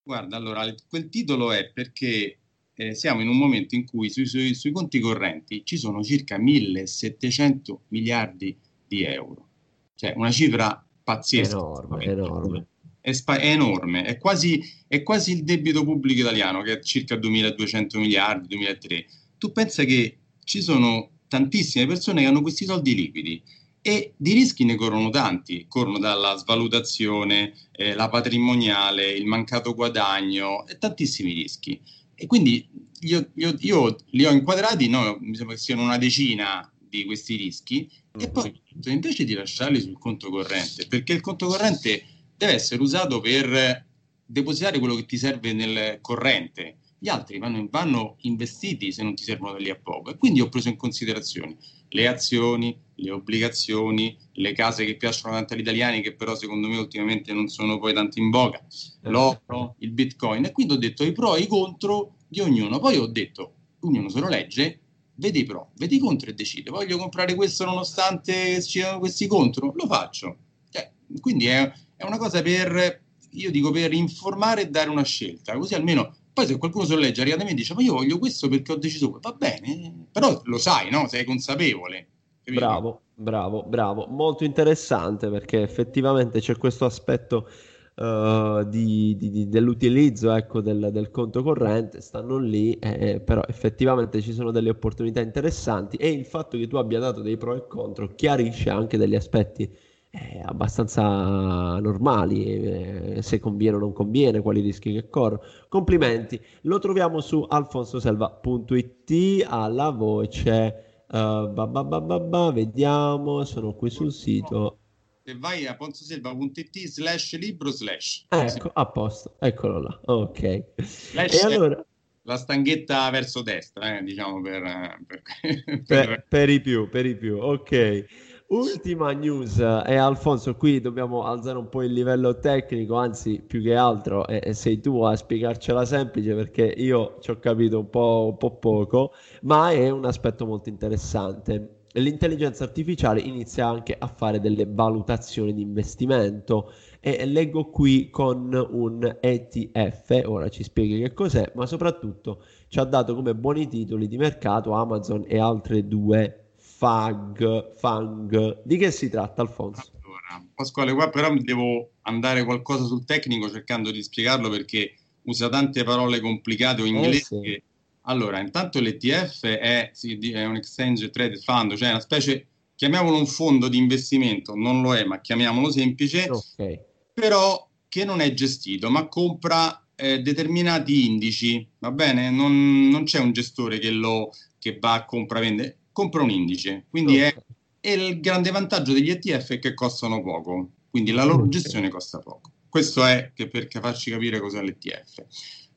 Guarda, 0.04 0.38
allora, 0.38 0.64
quel 0.88 1.10
titolo 1.10 1.52
è 1.52 1.70
perché 1.70 2.40
eh, 2.74 2.96
siamo 2.96 3.22
in 3.22 3.28
un 3.28 3.38
momento 3.38 3.76
in 3.76 3.86
cui 3.86 4.10
sui, 4.10 4.26
sui, 4.26 4.56
sui, 4.56 4.72
conti 4.72 5.00
correnti 5.00 5.64
ci 5.66 5.78
sono 5.78 6.02
circa 6.02 6.38
1700 6.38 7.82
miliardi 7.90 8.58
di 8.88 9.04
euro, 9.04 9.50
cioè 9.96 10.14
una 10.16 10.32
cifra 10.32 10.84
pazzesca. 11.04 11.58
Enorme, 11.58 12.04
enorme. 12.06 12.66
È, 13.02 13.12
spa- 13.12 13.38
è, 13.38 13.48
enorme, 13.48 14.04
è 14.06 14.18
quasi, 14.18 14.62
è 14.88 15.04
quasi, 15.04 15.34
il 15.34 15.44
debito 15.44 15.84
pubblico 15.84 16.22
italiano 16.22 16.62
che 16.62 16.80
è 16.80 16.82
circa 16.82 17.18
2200 17.18 18.00
miliardi, 18.00 18.48
2003. 18.48 19.06
Tu 19.38 19.52
pensa 19.52 19.84
che 19.84 20.18
ci 20.44 20.62
sono 20.62 21.10
tantissime 21.28 21.86
persone 21.86 22.22
che 22.22 22.28
hanno 22.28 22.42
questi 22.42 22.66
soldi 22.66 22.96
liquidi 22.96 23.42
e 23.82 24.14
di 24.16 24.34
rischi 24.34 24.64
ne 24.64 24.76
corrono 24.76 25.10
tanti, 25.10 25.66
corrono 25.68 25.98
dalla 25.98 26.36
svalutazione, 26.36 27.54
eh, 27.72 27.96
la 27.96 28.10
patrimoniale, 28.10 29.12
il 29.12 29.26
mancato 29.26 29.74
guadagno 29.74 30.68
e 30.68 30.78
tantissimi 30.78 31.34
rischi. 31.34 31.82
E 32.14 32.28
quindi 32.28 32.68
io, 33.02 33.32
io, 33.34 33.56
io, 33.58 33.96
li 34.12 34.26
ho 34.26 34.32
inquadrati, 34.32 34.88
no, 34.88 35.18
mi 35.20 35.36
sembra 35.36 35.56
che 35.56 35.62
siano 35.62 35.82
una 35.82 35.98
decina 35.98 36.72
di 36.78 37.06
questi 37.06 37.36
rischi, 37.36 37.90
mm-hmm. 38.18 38.28
e 38.28 38.32
poi 38.32 38.62
invece 38.86 39.24
di 39.24 39.34
lasciarli 39.34 39.82
sul 39.82 39.98
conto 39.98 40.30
corrente, 40.30 40.86
perché 40.88 41.14
il 41.14 41.22
conto 41.22 41.48
corrente 41.48 42.04
deve 42.38 42.54
essere 42.54 42.82
usato 42.82 43.20
per 43.20 43.86
depositare 44.24 44.78
quello 44.78 44.96
che 44.96 45.06
ti 45.06 45.18
serve 45.18 45.54
nel 45.54 46.00
corrente. 46.02 46.78
Gli 47.00 47.10
altri 47.10 47.40
vanno, 47.40 47.68
vanno 47.72 48.18
investiti 48.22 48.92
se 48.92 49.02
non 49.02 49.16
ti 49.16 49.24
servono 49.24 49.54
da 49.54 49.58
lì 49.58 49.72
a 49.72 49.76
poco. 49.76 50.12
E 50.12 50.18
quindi 50.18 50.40
ho 50.40 50.50
preso 50.50 50.70
in 50.70 50.78
considerazione 50.78 51.58
le 51.94 52.08
azioni, 52.08 52.78
le 52.96 53.12
obbligazioni, 53.12 54.18
le 54.34 54.54
case 54.54 54.86
che 54.86 54.96
piacciono 54.96 55.36
tanto 55.36 55.54
agli 55.54 55.62
italiani, 55.62 56.02
che 56.02 56.14
però 56.14 56.36
secondo 56.36 56.68
me 56.68 56.78
ultimamente 56.78 57.34
non 57.34 57.48
sono 57.48 57.80
poi 57.80 57.94
tanto 57.94 58.20
in 58.20 58.30
voga, 58.30 58.64
l'oro, 59.02 59.76
il 59.80 59.92
bitcoin. 59.92 60.46
E 60.46 60.52
quindi 60.52 60.74
ho 60.74 60.78
detto 60.78 61.04
i 61.04 61.12
pro 61.12 61.36
e 61.36 61.42
i 61.42 61.48
contro 61.48 62.16
di 62.28 62.40
ognuno. 62.40 62.80
Poi 62.80 62.98
ho 62.98 63.08
detto, 63.08 63.54
ognuno 63.82 64.10
se 64.10 64.20
lo 64.20 64.28
legge, 64.28 64.80
vede 65.16 65.40
i 65.40 65.44
pro, 65.44 65.72
vede 65.76 65.96
i 65.96 66.00
contro 66.00 66.30
e 66.30 66.34
decide. 66.34 66.70
Voglio 66.70 66.98
comprare 66.98 67.36
questo 67.36 67.66
nonostante 67.66 68.62
ci 68.62 68.80
siano 68.80 69.00
questi 69.00 69.28
contro? 69.28 69.74
Lo 69.76 69.88
faccio. 69.88 70.38
Cioè, 70.70 70.92
quindi 71.20 71.48
è, 71.48 71.72
è 71.96 72.06
una 72.06 72.18
cosa 72.18 72.42
per, 72.42 73.04
io 73.32 73.52
dico, 73.52 73.72
per 73.72 73.94
informare 73.94 74.62
e 74.62 74.70
dare 74.70 74.90
una 74.90 75.04
scelta. 75.04 75.58
Così 75.58 75.74
almeno 75.74 76.16
poi 76.34 76.46
se 76.46 76.58
qualcuno 76.58 76.86
se 76.86 76.96
lo 76.96 77.02
legge 77.02 77.22
arriva 77.22 77.38
da 77.38 77.44
me 77.44 77.52
e 77.52 77.54
dice 77.54 77.74
ma 77.74 77.82
io 77.82 77.94
voglio 77.94 78.18
questo 78.18 78.48
perché 78.48 78.72
ho 78.72 78.78
deciso, 78.78 79.20
va 79.22 79.34
bene, 79.34 80.08
però 80.12 80.42
lo 80.46 80.58
sai, 80.58 80.90
no? 80.90 81.08
Sei 81.08 81.24
consapevole. 81.26 82.08
Capito? 82.44 82.66
Bravo, 82.66 83.02
bravo, 83.14 83.64
bravo. 83.64 84.08
Molto 84.08 84.44
interessante 84.44 85.30
perché 85.30 85.62
effettivamente 85.62 86.40
c'è 86.40 86.58
questo 86.58 86.86
aspetto 86.86 87.48
uh, 87.96 88.64
di, 88.64 89.16
di, 89.18 89.30
di, 89.30 89.50
dell'utilizzo 89.50 90.34
ecco, 90.34 90.62
del, 90.62 90.90
del, 90.92 91.12
conto 91.12 91.44
corrente, 91.44 92.02
stanno 92.02 92.38
lì, 92.38 92.74
eh, 92.80 93.20
però 93.20 93.42
effettivamente 93.48 94.22
ci 94.22 94.34
sono 94.34 94.52
delle 94.52 94.70
opportunità 94.70 95.22
interessanti 95.22 95.98
e 95.98 96.10
il 96.10 96.26
fatto 96.26 96.58
che 96.58 96.68
tu 96.68 96.78
abbia 96.78 97.00
dato 97.00 97.22
dei 97.22 97.38
pro 97.38 97.56
e 97.56 97.68
contro 97.68 98.08
chiarisce 98.16 98.70
anche 98.70 98.98
degli 98.98 99.16
aspetti 99.16 99.70
eh, 100.12 100.42
abbastanza 100.44 101.80
normali, 101.80 102.46
eh, 102.46 103.22
se 103.22 103.40
conviene 103.40 103.78
o 103.78 103.80
non 103.80 103.94
conviene, 103.94 104.42
quali 104.42 104.60
rischi 104.60 104.92
che 104.92 105.10
corrono. 105.10 105.42
Complimenti, 105.70 106.40
lo 106.64 106.80
troviamo 106.80 107.22
su 107.22 107.46
alfonsoselva.it 107.48 109.46
alla 109.48 109.90
voce. 109.90 111.06
Uh, 111.12 111.52
ba, 111.52 111.68
ba, 111.68 111.84
ba, 111.84 112.52
vediamo, 112.52 113.44
sono 113.44 113.74
qui 113.74 113.90
sul 113.90 114.12
sito. 114.14 114.78
Se 115.24 115.38
vai 115.38 115.66
a 115.66 115.76
ponzoselva.it 115.76 116.88
slash 116.88 117.38
libro 117.38 117.70
slash. 117.70 118.26
Ecco, 118.30 118.72
a 118.74 118.86
posto, 118.86 119.36
eccolo 119.40 119.80
là. 119.82 120.00
Ok. 120.06 120.64
Slash 120.78 121.34
e 121.34 121.46
allora 121.46 121.86
la 122.24 122.38
stanghetta 122.38 123.10
verso 123.10 123.42
destra, 123.42 123.98
eh, 123.98 124.04
diciamo 124.04 124.42
per 124.42 125.00
per, 125.08 125.22
per... 125.66 125.84
per, 125.86 126.26
per, 126.28 126.50
i 126.50 126.62
più, 126.62 126.90
per 126.90 127.06
i 127.06 127.16
più, 127.16 127.38
ok. 127.38 128.06
Ultima 128.52 129.14
news, 129.14 129.60
e 129.60 129.94
eh, 129.94 129.96
Alfonso, 129.96 130.56
qui 130.58 130.82
dobbiamo 130.82 131.24
alzare 131.24 131.58
un 131.58 131.70
po' 131.70 131.84
il 131.84 131.94
livello 131.94 132.38
tecnico, 132.38 132.96
anzi 132.96 133.42
più 133.42 133.62
che 133.62 133.76
altro 133.76 134.28
eh, 134.28 134.54
sei 134.54 134.82
tu 134.82 135.02
a 135.04 135.16
spiegarcela 135.16 135.86
semplice 135.86 136.36
perché 136.36 136.64
io 136.66 137.16
ci 137.22 137.32
ho 137.32 137.40
capito 137.40 137.80
un 137.80 137.90
po', 137.90 138.28
un 138.32 138.38
po' 138.38 138.58
poco, 138.58 139.14
ma 139.44 139.72
è 139.72 139.90
un 139.90 140.04
aspetto 140.04 140.46
molto 140.46 140.68
interessante. 140.68 141.86
L'intelligenza 141.94 142.66
artificiale 142.66 143.22
inizia 143.22 143.68
anche 143.70 143.96
a 143.98 144.08
fare 144.08 144.42
delle 144.42 144.66
valutazioni 144.68 145.54
di 145.54 145.62
investimento 145.62 146.74
e 147.00 147.26
leggo 147.26 147.70
qui 147.70 148.10
con 148.10 148.54
un 148.70 149.18
ETF, 149.22 150.24
ora 150.26 150.50
ci 150.50 150.64
spieghi 150.64 151.00
che 151.00 151.14
cos'è, 151.14 151.54
ma 151.56 151.66
soprattutto 151.66 152.44
ci 152.68 152.80
ha 152.80 152.84
dato 152.84 153.16
come 153.16 153.34
buoni 153.34 153.70
titoli 153.70 154.10
di 154.10 154.18
mercato 154.18 154.74
Amazon 154.74 155.24
e 155.26 155.40
altre 155.40 155.88
due 155.88 156.41
FAG, 156.82 157.76
FANG. 157.76 158.64
Di 158.64 158.78
che 158.78 158.90
si 158.90 159.08
tratta, 159.08 159.44
Alfonso? 159.44 159.92
Allora, 160.04 160.44
Pasquale, 160.56 160.94
qua 160.94 161.12
però 161.12 161.32
devo 161.36 161.92
andare 162.02 162.44
qualcosa 162.44 162.86
sul 162.86 163.06
tecnico 163.06 163.52
cercando 163.52 163.92
di 163.92 164.02
spiegarlo 164.02 164.50
perché 164.50 164.96
usa 165.26 165.48
tante 165.48 165.84
parole 165.84 166.20
complicate 166.20 166.82
o 166.82 166.86
inglesi. 166.86 167.36
Eh 167.36 167.44
sì. 167.44 167.64
Allora, 168.06 168.40
intanto 168.40 168.80
l'ETF 168.80 169.46
è, 169.46 169.92
è, 169.92 170.46
un 170.46 170.56
exchange 170.56 171.12
traded 171.12 171.44
fund, 171.44 171.76
cioè 171.76 171.92
una 171.92 172.00
specie, 172.00 172.48
chiamiamolo 172.74 173.16
un 173.16 173.28
fondo 173.28 173.68
di 173.68 173.78
investimento, 173.78 174.56
non 174.56 174.82
lo 174.82 174.96
è, 174.96 175.04
ma 175.04 175.22
chiamiamolo 175.22 175.70
semplice, 175.70 176.28
okay. 176.32 176.80
però 177.14 177.70
che 177.88 178.06
non 178.06 178.22
è 178.22 178.34
gestito, 178.34 178.90
ma 178.90 179.06
compra 179.06 179.86
eh, 179.94 180.24
determinati 180.24 181.06
indici, 181.08 181.64
va 181.78 181.92
bene? 181.92 182.32
Non, 182.32 182.88
non 182.90 183.04
c'è 183.04 183.20
un 183.20 183.34
gestore 183.34 183.78
che, 183.78 183.92
lo, 183.92 184.34
che 184.58 184.80
va 184.80 184.94
a 184.94 185.06
compravendere, 185.06 185.81
compra 185.92 186.24
un 186.24 186.30
indice. 186.30 186.86
Quindi 186.90 187.18
è, 187.18 187.36
è, 187.80 187.90
il 187.90 188.20
grande 188.20 188.52
vantaggio 188.52 188.94
degli 188.94 189.10
ETF 189.10 189.52
è 189.52 189.60
che 189.60 189.74
costano 189.74 190.22
poco, 190.22 190.70
quindi 190.90 191.12
la 191.12 191.24
loro 191.24 191.48
gestione 191.48 191.90
costa 191.90 192.20
poco. 192.20 192.52
Questo 192.70 193.06
è 193.06 193.32
che 193.34 193.48
per 193.48 193.68
farci 193.70 194.12
capire 194.12 194.40
cos'è 194.40 194.62
l'ETF. 194.62 195.26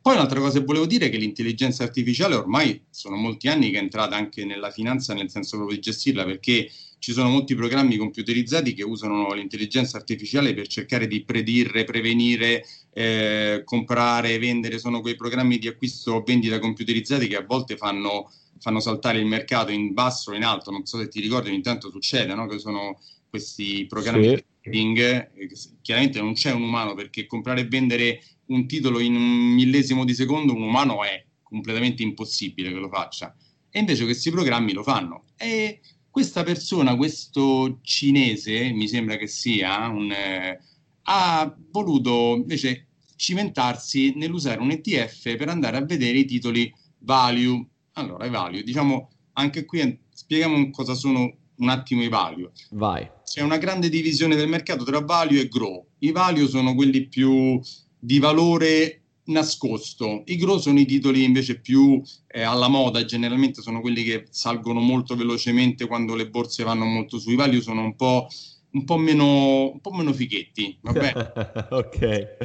Poi 0.01 0.17
un'altra 0.17 0.39
cosa 0.39 0.59
che 0.59 0.65
volevo 0.67 0.85
dire 0.85 1.07
è 1.07 1.11
che 1.11 1.17
l'intelligenza 1.17 1.83
artificiale 1.83 2.35
ormai 2.35 2.85
sono 2.91 3.17
molti 3.17 3.49
anni 3.49 3.71
che 3.71 3.79
è 3.79 3.81
entrata 3.81 4.15
anche 4.15 4.45
nella 4.45 4.71
finanza 4.71 5.15
nel 5.15 5.31
senso 5.31 5.57
proprio 5.57 5.79
di 5.79 5.83
gestirla 5.83 6.27
perché 6.27 6.71
ci 6.99 7.13
sono 7.13 7.31
molti 7.31 7.55
programmi 7.55 7.97
computerizzati 7.97 8.75
che 8.75 8.83
usano 8.83 9.33
l'intelligenza 9.33 9.97
artificiale 9.97 10.55
per 10.55 10.67
cercare 10.69 11.07
di 11.07 11.25
predire, 11.25 11.85
prevenire, 11.85 12.65
eh, 12.93 13.63
comprare, 13.65 14.39
vendere. 14.39 14.79
Sono 14.79 15.01
quei 15.01 15.17
programmi 15.17 15.59
di 15.59 15.69
acquisto 15.69 16.13
o 16.13 16.23
vendita 16.23 16.59
computerizzati 16.59 17.27
che 17.27 17.37
a 17.37 17.45
volte 17.47 17.77
fanno 17.77 18.31
fanno 18.65 18.81
saltare 18.81 19.19
il 19.19 19.27
mercato 19.27 19.73
in 19.73 19.93
basso 19.93 20.31
o 20.31 20.35
in 20.35 20.43
alto, 20.43 20.71
non 20.71 20.87
so 20.87 20.99
se 20.99 21.09
ti 21.09 21.21
ricordi, 21.21 21.51
ogni 21.51 21.61
tanto 21.61 21.91
succede, 21.91 22.35
no? 22.35 22.47
che 22.47 22.59
sono 22.59 22.99
questi 23.29 23.85
programmi 23.87 24.25
sì. 24.25 24.35
di 24.37 24.45
trading, 24.63 24.99
eh, 25.35 25.51
chiaramente 25.83 26.19
non 26.23 26.33
c'è 26.33 26.51
un 26.51 26.63
umano 26.63 26.95
perché 26.95 27.27
comprare 27.27 27.61
e 27.61 27.67
vendere 27.67 28.23
un 28.47 28.67
titolo 28.67 29.01
in 29.01 29.17
un 29.17 29.53
millesimo 29.53 30.07
di 30.07 30.15
secondo 30.15 30.55
un 30.55 30.63
umano 30.63 31.05
è 31.05 31.23
completamente 31.43 32.03
impossibile 32.03 32.73
che 32.73 32.79
lo 32.79 32.89
faccia 32.89 33.37
e 33.69 33.81
invece 33.81 34.05
questi 34.05 34.31
programmi 34.31 34.73
lo 34.73 34.83
fanno 34.83 35.25
e 35.37 35.81
questa 36.09 36.43
persona, 36.43 36.97
questo 36.97 37.81
cinese, 37.83 38.71
mi 38.71 38.89
sembra 38.89 39.17
che 39.17 39.27
sia, 39.27 39.89
un, 39.89 40.11
eh, 40.11 40.59
ha 41.03 41.55
voluto 41.71 42.35
invece 42.37 42.87
cimentarsi 43.17 44.15
nell'usare 44.17 44.61
un 44.61 44.71
ETF 44.71 45.37
per 45.37 45.49
andare 45.51 45.77
a 45.77 45.85
vedere 45.85 46.19
i 46.19 46.25
titoli 46.25 46.73
value. 47.01 47.67
Allora, 47.95 48.27
i 48.27 48.31
value, 48.31 48.63
diciamo 48.63 49.11
anche 49.35 49.65
qui 49.65 49.99
spieghiamo 50.13 50.71
cosa 50.71 50.95
sono 50.95 51.33
un 51.57 51.69
attimo 51.69 52.03
i 52.03 52.09
value. 52.09 52.51
Vai. 52.71 53.09
C'è 53.25 53.43
una 53.43 53.59
grande 53.59 53.89
divisione 53.89 54.37
del 54.37 54.49
mercato 54.49 54.85
tra 54.85 55.01
value 55.01 55.41
e 55.41 55.49
grow. 55.49 55.87
I 55.99 56.13
value 56.13 56.49
sono 56.49 56.75
quelli 56.75 57.07
più 57.07 57.61
di 57.99 58.19
valore 58.19 59.03
nascosto. 59.25 60.23
I 60.27 60.37
grow 60.37 60.59
sono 60.59 60.79
i 60.79 60.87
titoli 60.87 61.25
invece 61.25 61.61
più 61.61 62.03
eh, 62.27 62.43
alla 62.43 62.69
moda, 62.69 63.05
generalmente 63.05 63.63
sono 63.63 63.81
quelli 63.81 64.03
che 64.03 64.27
salgono 64.31 64.81
molto 64.81 65.17
velocemente 65.17 65.87
quando 65.87 66.15
le 66.15 66.29
borse 66.29 66.65
vanno 66.65 66.85
molto 66.85 67.19
su. 67.19 67.31
I 67.31 67.37
value 67.37 67.61
sono 67.61 67.83
un 67.83 67.97
po', 67.97 68.27
un 68.73 68.85
po', 68.85 68.97
meno, 68.97 69.73
un 69.73 69.81
po 69.81 69.93
meno 69.93 70.13
fighetti. 70.13 70.79
ok. 70.83 72.37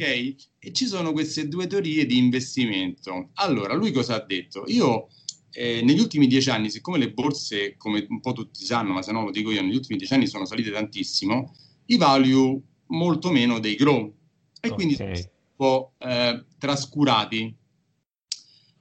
Ok, 0.00 0.34
e 0.58 0.72
ci 0.72 0.86
sono 0.86 1.12
queste 1.12 1.46
due 1.46 1.66
teorie 1.66 2.06
di 2.06 2.16
investimento. 2.16 3.30
Allora, 3.34 3.74
lui 3.74 3.92
cosa 3.92 4.16
ha 4.16 4.24
detto? 4.24 4.64
Io 4.66 5.08
eh, 5.52 5.82
negli 5.82 6.00
ultimi 6.00 6.26
dieci 6.26 6.48
anni, 6.48 6.70
siccome 6.70 6.98
le 6.98 7.12
borse, 7.12 7.76
come 7.76 8.06
un 8.08 8.20
po' 8.20 8.32
tutti 8.32 8.64
sanno, 8.64 8.94
ma 8.94 9.02
se 9.02 9.12
no 9.12 9.24
lo 9.24 9.30
dico 9.30 9.50
io, 9.50 9.62
negli 9.62 9.76
ultimi 9.76 9.98
dieci 9.98 10.14
anni 10.14 10.26
sono 10.26 10.46
salite 10.46 10.70
tantissimo, 10.70 11.54
i 11.86 11.96
value 11.96 12.60
molto 12.86 13.30
meno 13.30 13.60
dei 13.60 13.74
grow 13.76 14.12
e 14.60 14.68
okay. 14.68 14.70
quindi 14.70 14.94
sono 14.94 15.10
un 15.10 15.28
po' 15.56 15.92
eh, 15.98 16.44
trascurati. 16.58 17.56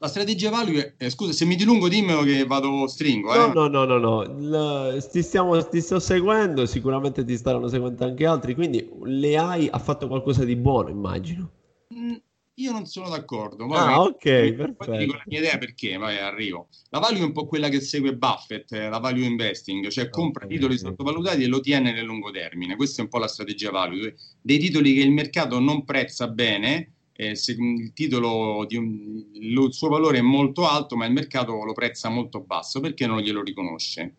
La 0.01 0.07
strategia 0.07 0.49
value, 0.49 0.95
eh, 0.97 1.09
scusa 1.09 1.33
se 1.33 1.43
mi 1.43 1.55
dilungo 1.55 1.89
dimmelo 1.89 2.23
che 2.23 2.45
vado 2.45 2.87
stringo. 2.87 3.33
Eh. 3.33 3.51
No, 3.53 3.67
no, 3.67 3.83
no, 3.83 3.97
no, 3.97 4.23
no. 4.23 4.97
Ti, 4.97 5.21
stiamo, 5.21 5.61
ti 5.67 5.81
sto 5.81 5.99
seguendo, 5.99 6.65
sicuramente 6.65 7.25
ti 7.25 7.35
staranno 7.35 7.67
seguendo 7.67 8.05
anche 8.05 8.25
altri, 8.25 8.55
quindi 8.55 8.89
le 9.03 9.37
hai 9.37 9.67
ha 9.69 9.77
fatto 9.77 10.07
qualcosa 10.07 10.45
di 10.45 10.55
buono, 10.55 10.87
immagino. 10.87 11.51
Mm, 11.93 12.15
io 12.59 12.71
non 12.71 12.85
sono 12.85 13.09
d'accordo. 13.09 13.67
Poi 13.67 13.77
ah, 13.77 14.01
ok, 14.01 14.53
perfetto. 14.53 14.95
dico 14.95 15.13
la 15.15 15.23
mia 15.25 15.39
idea 15.39 15.57
perché, 15.57 15.97
vai, 15.97 16.17
arrivo. 16.17 16.69
La 16.91 16.99
value 16.99 17.19
è 17.19 17.25
un 17.25 17.33
po' 17.33 17.45
quella 17.45 17.67
che 17.67 17.81
segue 17.81 18.15
Buffett, 18.15 18.71
eh, 18.71 18.87
la 18.87 18.99
value 18.99 19.25
investing, 19.25 19.89
cioè 19.89 20.09
compra 20.09 20.45
okay, 20.45 20.55
titoli 20.55 20.77
sottovalutati 20.77 21.43
e 21.43 21.47
lo 21.47 21.59
tiene 21.59 21.91
nel 21.91 22.05
lungo 22.05 22.31
termine. 22.31 22.77
Questa 22.77 23.01
è 23.01 23.03
un 23.03 23.09
po' 23.09 23.17
la 23.17 23.27
strategia 23.27 23.69
value. 23.69 24.15
Dei 24.41 24.59
titoli 24.59 24.93
che 24.93 25.01
il 25.01 25.11
mercato 25.11 25.59
non 25.59 25.83
prezza 25.83 26.29
bene, 26.29 26.93
eh, 27.19 27.31
il 27.31 27.91
titolo, 27.93 28.65
un, 28.69 29.23
il 29.33 29.67
suo 29.71 29.89
valore 29.89 30.19
è 30.19 30.21
molto 30.21 30.67
alto, 30.67 30.95
ma 30.95 31.05
il 31.05 31.11
mercato 31.11 31.63
lo 31.63 31.73
prezza 31.73 32.07
molto 32.09 32.39
basso 32.39 32.79
perché 32.79 33.05
non 33.05 33.19
glielo 33.19 33.43
riconosce. 33.43 34.15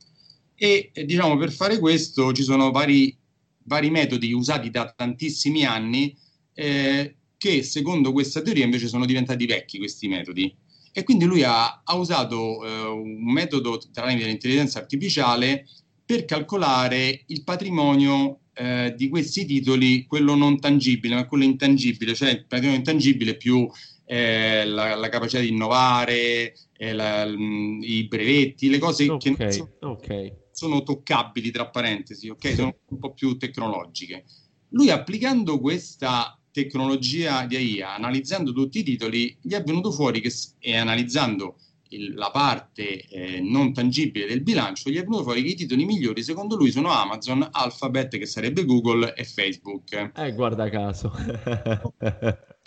E 0.55 0.93
diciamo 1.07 1.39
per 1.39 1.51
fare 1.51 1.79
questo 1.79 2.33
ci 2.33 2.43
sono 2.43 2.71
vari, 2.71 3.17
vari 3.65 3.89
metodi 3.91 4.33
usati 4.33 4.71
da 4.71 4.93
tantissimi 4.95 5.65
anni. 5.65 6.15
Eh, 6.53 7.15
che 7.41 7.63
secondo 7.63 8.13
questa 8.13 8.43
teoria 8.43 8.65
invece 8.65 8.87
sono 8.87 9.07
diventati 9.07 9.47
vecchi 9.47 9.79
questi 9.79 10.09
metodi. 10.09 10.55
E 10.93 11.05
quindi 11.05 11.25
lui 11.25 11.43
ha, 11.43 11.81
ha 11.83 11.95
usato 11.95 12.63
eh, 12.63 12.83
un 12.83 13.33
metodo 13.33 13.81
tramite 13.91 14.27
l'intelligenza 14.27 14.79
artificiale 14.79 15.67
per 16.05 16.27
calcolare 16.27 17.23
il 17.29 17.43
patrimonio 17.43 18.40
eh, 18.55 18.95
di 18.97 19.09
questi 19.09 19.45
titoli, 19.45 20.07
quello 20.07 20.35
non 20.35 20.59
tangibile, 20.59 21.15
ma 21.15 21.27
quello 21.27 21.45
intangibile, 21.45 22.15
cioè 22.15 22.31
il 22.31 22.47
patrimonio 22.47 22.79
intangibile 22.79 23.37
più 23.37 23.69
eh, 24.05 24.65
la, 24.67 24.97
la, 24.97 25.09
capacità 25.09 25.41
di 25.41 25.51
innovare, 25.51 26.55
eh, 26.77 26.93
la, 26.93 27.25
l, 27.25 27.39
i 27.81 28.09
brevetti, 28.09 28.69
le 28.69 28.79
cose 28.79 29.09
okay, 29.09 29.37
che 29.37 29.53
sono, 29.53 29.71
okay. 29.81 30.33
sono, 30.51 30.83
toccabili, 30.83 31.53
tra 31.53 31.69
parentesi, 31.69 32.29
ok? 32.29 32.55
Sono 32.55 32.77
un 32.89 32.99
po' 32.99 33.13
più 33.13 33.37
tecnologiche. 33.37 34.25
Lui 34.71 34.91
applicando 34.91 35.61
questa 35.61 36.37
tecnologia 36.51 37.47
di 37.47 37.57
AI, 37.57 37.83
analizzando 37.83 38.53
tutti 38.53 38.81
i 38.81 38.83
titoli, 38.83 39.37
gli 39.41 39.53
è 39.53 39.63
venuto 39.63 39.93
fuori 39.93 40.21
che, 40.21 40.33
e 40.59 40.77
analizzando 40.77 41.57
il, 41.91 42.15
la 42.15 42.31
parte 42.31 43.07
eh, 43.09 43.41
non 43.41 43.73
tangibile 43.73 44.27
del 44.27 44.43
bilancio, 44.43 44.91
gli 44.91 44.97
è 44.97 45.03
venuto 45.03 45.23
fuori 45.23 45.43
che 45.43 45.51
i 45.51 45.55
titoli 45.55 45.85
migliori 45.85 46.23
secondo 46.23 46.57
lui 46.57 46.71
sono 46.71 46.91
Amazon, 46.91 47.47
Alphabet, 47.51 48.19
che 48.19 48.27
sarebbe 48.27 48.65
Google, 48.65 49.15
e 49.15 49.25
Facebook. 49.25 50.13
Eh, 50.15 50.33
guarda 50.33 50.69
caso. 50.69 51.13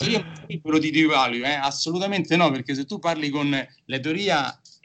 io 0.07 0.23
non 0.47 0.79
di 0.79 1.03
value, 1.03 1.47
eh? 1.47 1.53
assolutamente 1.53 2.35
no, 2.35 2.51
perché 2.51 2.73
se 2.73 2.85
tu 2.85 2.99
parli 2.99 3.29
con 3.29 3.49
le 3.49 3.99
teorie 3.99 4.31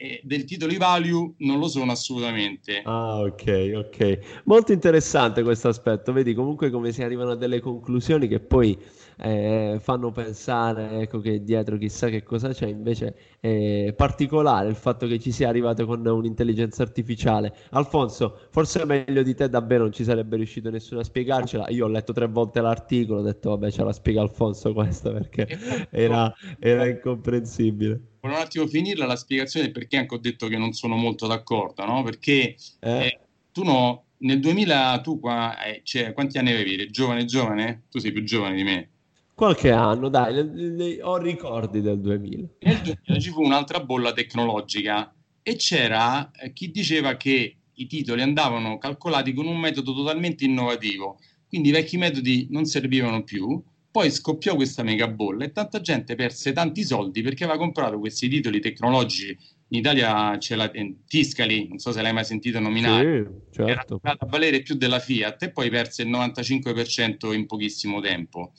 eh, 0.01 0.21
del 0.23 0.45
titolo 0.45 0.71
di 0.71 0.77
value 0.77 1.33
non 1.39 1.59
lo 1.59 1.67
sono 1.67 1.91
assolutamente. 1.91 2.81
Ah, 2.85 3.19
ok, 3.19 3.71
ok. 3.75 4.41
Molto 4.45 4.71
interessante 4.71 5.43
questo 5.43 5.67
aspetto. 5.67 6.13
Vedi 6.13 6.33
comunque 6.33 6.69
come 6.69 6.93
si 6.93 7.03
arrivano 7.03 7.31
a 7.31 7.35
delle 7.35 7.59
conclusioni 7.59 8.29
che 8.29 8.39
poi 8.39 8.79
eh, 9.17 9.77
fanno 9.81 10.11
pensare 10.11 11.01
ecco, 11.01 11.19
che 11.19 11.43
dietro 11.43 11.77
chissà 11.77 12.07
che 12.07 12.23
cosa 12.23 12.53
c'è, 12.53 12.67
invece 12.67 13.15
è 13.41 13.93
particolare 13.93 14.69
il 14.69 14.75
fatto 14.75 15.05
che 15.05 15.19
ci 15.19 15.33
sia 15.33 15.49
arrivato 15.49 15.85
con 15.85 16.05
un'intelligenza 16.07 16.81
artificiale. 16.81 17.53
Alfonso, 17.71 18.39
forse 18.51 18.85
meglio 18.85 19.21
di 19.21 19.35
te 19.35 19.49
davvero 19.49 19.83
non 19.83 19.91
ci 19.91 20.05
sarebbe 20.05 20.37
riuscito 20.37 20.69
nessuno 20.69 21.01
a 21.01 21.03
spiegarcela. 21.03 21.67
Io 21.71 21.83
ho 21.83 21.89
letto 21.89 22.13
tre 22.13 22.27
volte 22.27 22.61
l'articolo, 22.61 23.19
ho 23.19 23.23
detto 23.23 23.49
vabbè 23.49 23.69
ce 23.69 23.83
la 23.83 23.91
spiega 23.91 24.21
Alfonso 24.21 24.71
questa 24.71 25.11
perché 25.11 25.45
era, 25.91 26.33
era 26.57 26.87
incomprensibile 26.87 28.08
volevo 28.19 28.39
un 28.39 28.45
attimo 28.45 28.67
finirla 28.67 29.05
la 29.05 29.15
spiegazione 29.15 29.71
perché 29.71 29.97
anche 29.97 30.15
ho 30.15 30.19
detto 30.19 30.47
che 30.47 30.57
non 30.57 30.73
sono 30.73 30.95
molto 30.95 31.27
d'accordo, 31.27 31.85
no? 31.85 32.03
Perché 32.03 32.55
eh. 32.79 33.05
Eh, 33.05 33.19
tu 33.51 33.63
no, 33.63 34.05
nel 34.19 34.39
2000 34.39 35.01
tu 35.01 35.19
qua, 35.19 35.61
eh, 35.63 35.81
cioè, 35.83 36.13
quanti 36.13 36.37
anni 36.37 36.51
avevi? 36.51 36.89
Giovane 36.89 37.25
giovane? 37.25 37.83
Tu 37.89 37.99
sei 37.99 38.11
più 38.11 38.23
giovane 38.23 38.55
di 38.55 38.63
me. 38.63 38.89
Qualche 39.33 39.71
anno, 39.71 40.09
dai, 40.09 40.33
le, 40.33 40.43
le, 40.53 41.01
ho 41.01 41.17
ricordi 41.17 41.81
del 41.81 41.99
2000. 41.99 42.47
Nel 42.59 42.81
2000 42.81 43.19
ci 43.19 43.29
fu 43.29 43.41
un'altra 43.41 43.79
bolla 43.79 44.11
tecnologica 44.11 45.13
e 45.41 45.55
c'era 45.55 46.29
eh, 46.31 46.51
chi 46.51 46.71
diceva 46.71 47.15
che 47.15 47.55
i 47.73 47.87
titoli 47.87 48.21
andavano 48.21 48.77
calcolati 48.77 49.33
con 49.33 49.47
un 49.47 49.57
metodo 49.57 49.93
totalmente 49.93 50.43
innovativo, 50.43 51.19
quindi 51.47 51.69
i 51.69 51.71
vecchi 51.71 51.97
metodi 51.97 52.47
non 52.49 52.65
servivano 52.65 53.23
più, 53.23 53.61
poi 53.91 54.11
scoppiò 54.11 54.55
questa 54.55 54.83
mega 54.83 55.07
bolla 55.07 55.45
e 55.45 55.51
tanta 55.51 55.81
gente 55.81 56.15
perse 56.15 56.51
tanti 56.51 56.83
soldi 56.83 57.21
perché 57.21 57.43
aveva 57.43 57.57
comprato 57.57 57.97
questi 57.99 58.29
titoli 58.29 58.59
tecnologici. 58.59 59.37
In 59.71 59.79
Italia 59.79 60.35
c'è 60.37 60.55
la 60.55 60.69
eh, 60.71 60.97
Tiscali, 61.07 61.67
non 61.67 61.79
so 61.79 61.91
se 61.91 62.01
l'hai 62.01 62.13
mai 62.13 62.25
sentito 62.25 62.59
nominare, 62.59 63.45
sì, 63.51 63.63
certo. 63.63 63.99
era 64.01 64.17
a 64.19 64.25
valere 64.25 64.61
più 64.61 64.75
della 64.75 64.99
Fiat 64.99 65.43
e 65.43 65.51
poi 65.51 65.69
perse 65.69 66.03
il 66.03 66.09
95% 66.09 67.33
in 67.33 67.45
pochissimo 67.45 67.99
tempo. 67.99 68.53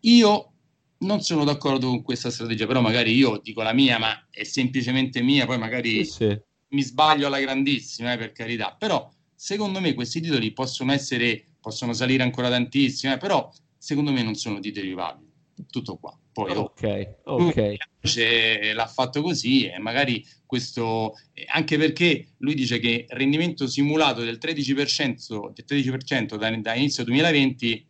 Io 0.00 0.52
non 0.98 1.20
sono 1.20 1.44
d'accordo 1.44 1.88
con 1.88 2.02
questa 2.02 2.30
strategia, 2.30 2.66
però 2.66 2.80
magari 2.80 3.14
io 3.14 3.40
dico 3.42 3.62
la 3.62 3.72
mia, 3.72 3.98
ma 3.98 4.26
è 4.30 4.44
semplicemente 4.44 5.22
mia, 5.22 5.46
poi 5.46 5.58
magari 5.58 6.04
sì, 6.04 6.12
sì. 6.12 6.40
mi 6.68 6.82
sbaglio 6.82 7.26
alla 7.26 7.40
grandissima, 7.40 8.12
eh, 8.12 8.16
per 8.16 8.32
carità. 8.32 8.74
Però 8.78 9.10
secondo 9.34 9.80
me 9.80 9.94
questi 9.94 10.20
titoli 10.20 10.52
possono 10.52 10.92
essere, 10.92 11.44
possono 11.60 11.92
salire 11.92 12.22
ancora 12.22 12.48
tantissimo, 12.48 13.12
eh, 13.12 13.18
però 13.18 13.50
secondo 13.82 14.12
me 14.12 14.22
non 14.22 14.36
sono 14.36 14.60
di 14.60 14.70
derivabili. 14.70 15.30
Tutto 15.68 15.96
qua. 15.96 16.16
Poi 16.32 16.52
ok, 16.52 17.18
ok. 17.24 17.76
l'ha 18.74 18.86
fatto 18.86 19.20
così 19.20 19.66
e 19.66 19.78
magari 19.78 20.24
questo, 20.46 21.14
anche 21.48 21.76
perché 21.76 22.28
lui 22.38 22.54
dice 22.54 22.78
che 22.78 23.06
il 23.08 23.16
rendimento 23.16 23.66
simulato 23.66 24.22
del 24.22 24.38
13%, 24.40 25.52
del 25.52 25.64
13% 25.68 26.36
da, 26.36 26.56
da 26.56 26.74
inizio 26.74 27.04
2020 27.04 27.86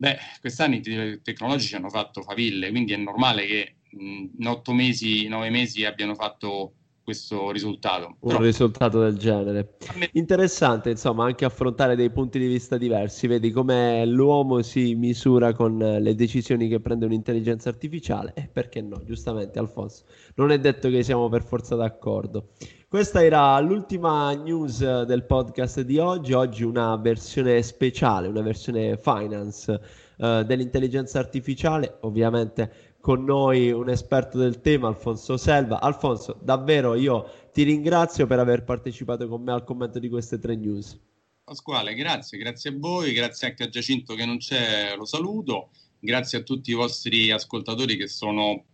Beh, 0.00 0.18
quest'anno 0.40 0.76
i 0.76 1.20
tecnologici 1.22 1.74
hanno 1.74 1.90
fatto 1.90 2.22
faville, 2.22 2.70
quindi 2.70 2.94
è 2.94 2.96
normale 2.96 3.44
che 3.44 3.74
in 3.90 4.46
otto 4.46 4.72
mesi, 4.72 5.28
nove 5.28 5.50
mesi 5.50 5.84
abbiano 5.84 6.14
fatto 6.14 6.76
questo 7.10 7.50
risultato. 7.50 8.16
Un 8.20 8.30
Però... 8.30 8.40
risultato 8.40 9.00
del 9.00 9.16
genere. 9.18 9.76
Interessante, 10.12 10.90
insomma, 10.90 11.24
anche 11.24 11.44
affrontare 11.44 11.96
dei 11.96 12.10
punti 12.10 12.38
di 12.38 12.46
vista 12.46 12.78
diversi. 12.78 13.26
Vedi 13.26 13.50
come 13.50 14.06
l'uomo 14.06 14.62
si 14.62 14.94
misura 14.94 15.52
con 15.52 15.76
le 15.76 16.14
decisioni 16.14 16.68
che 16.68 16.78
prende 16.78 17.06
un'intelligenza 17.06 17.68
artificiale. 17.68 18.32
E 18.36 18.48
perché 18.50 18.80
no? 18.80 19.02
Giustamente, 19.04 19.58
Alfonso. 19.58 20.04
Non 20.36 20.52
è 20.52 20.60
detto 20.60 20.88
che 20.88 21.02
siamo 21.02 21.28
per 21.28 21.42
forza 21.42 21.74
d'accordo. 21.74 22.50
Questa 22.88 23.22
era 23.24 23.58
l'ultima 23.60 24.32
news 24.32 25.04
del 25.04 25.24
podcast 25.24 25.80
di 25.80 25.98
oggi. 25.98 26.32
Oggi 26.32 26.62
una 26.62 26.96
versione 26.96 27.60
speciale, 27.62 28.28
una 28.28 28.42
versione 28.42 28.96
finance 28.96 29.80
uh, 30.18 30.42
dell'intelligenza 30.42 31.18
artificiale. 31.18 31.98
Ovviamente 32.02 32.89
con 33.00 33.24
noi 33.24 33.70
un 33.72 33.88
esperto 33.88 34.38
del 34.38 34.60
tema, 34.60 34.88
Alfonso 34.88 35.36
Selva. 35.36 35.80
Alfonso, 35.80 36.38
davvero 36.42 36.94
io 36.94 37.48
ti 37.52 37.62
ringrazio 37.62 38.26
per 38.26 38.38
aver 38.38 38.64
partecipato 38.64 39.26
con 39.28 39.42
me 39.42 39.52
al 39.52 39.64
commento 39.64 39.98
di 39.98 40.08
queste 40.08 40.38
tre 40.38 40.56
news. 40.56 40.98
Pasquale, 41.42 41.94
grazie, 41.94 42.38
grazie 42.38 42.70
a 42.70 42.74
voi, 42.76 43.12
grazie 43.12 43.48
anche 43.48 43.64
a 43.64 43.68
Giacinto 43.68 44.14
che 44.14 44.24
non 44.24 44.38
c'è, 44.38 44.94
lo 44.96 45.04
saluto, 45.04 45.70
grazie 45.98 46.38
a 46.38 46.42
tutti 46.42 46.70
i 46.70 46.74
vostri 46.74 47.30
ascoltatori 47.30 47.96
che 47.96 48.06
sono 48.06 48.64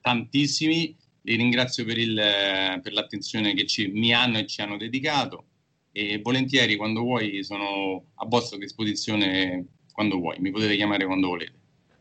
tantissimi, 0.00 0.94
li 1.22 1.36
ringrazio 1.36 1.84
per, 1.84 1.98
il, 1.98 2.14
per 2.82 2.92
l'attenzione 2.92 3.54
che 3.54 3.66
ci, 3.66 3.88
mi 3.88 4.12
hanno 4.12 4.38
e 4.38 4.46
ci 4.46 4.60
hanno 4.60 4.76
dedicato 4.76 5.46
e 5.90 6.20
volentieri 6.22 6.76
quando 6.76 7.00
vuoi 7.00 7.42
sono 7.42 8.08
a 8.16 8.26
vostra 8.26 8.58
disposizione 8.58 9.66
quando 9.92 10.18
vuoi, 10.18 10.38
mi 10.40 10.50
potete 10.50 10.76
chiamare 10.76 11.06
quando 11.06 11.28
volete. 11.28 11.55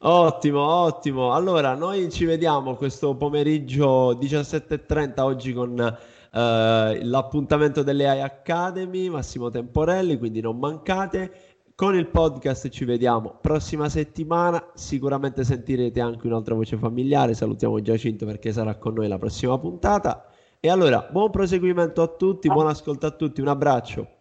Ottimo, 0.08 0.62
ottimo. 0.62 1.34
Allora, 1.34 1.74
noi 1.74 2.12
ci 2.12 2.26
vediamo 2.26 2.76
questo 2.76 3.15
pomeriggio 3.15 4.13
17.30 4.13 5.20
oggi 5.22 5.52
con 5.52 5.80
eh, 5.80 7.00
l'appuntamento 7.02 7.82
delle 7.82 8.08
AI 8.08 8.22
Academy, 8.22 9.10
Massimo 9.10 9.50
Temporelli, 9.50 10.20
quindi 10.20 10.41
non 10.41 10.60
mancate. 10.60 11.32
Con 11.74 11.96
il 11.96 12.06
podcast 12.06 12.70
ci 12.70 12.86
vediamo 12.86 13.39
prossima 13.41 13.89
settimana, 13.89 14.63
sicuramente 14.76 15.44
sentirete 15.44 16.00
anche 16.00 16.28
un'altra 16.28 16.54
voce 16.54 16.78
familiare, 16.78 17.34
salutiamo 17.34 17.82
Giacinto 17.82 18.28
perché 18.28 18.52
sarà 18.52 18.76
con 18.76 18.94
noi 18.94 19.08
la 19.08 19.18
prossima 19.18 19.58
puntata. 19.58 20.28
E 20.60 20.70
allora, 20.70 21.08
buon 21.12 21.32
proseguimento 21.32 22.04
a 22.04 22.08
tutti, 22.10 22.48
buon 22.48 22.68
ascolto 22.68 23.08
a 23.08 23.12
tutti, 23.12 23.41
un 23.41 23.48
abbraccio. 23.48 24.14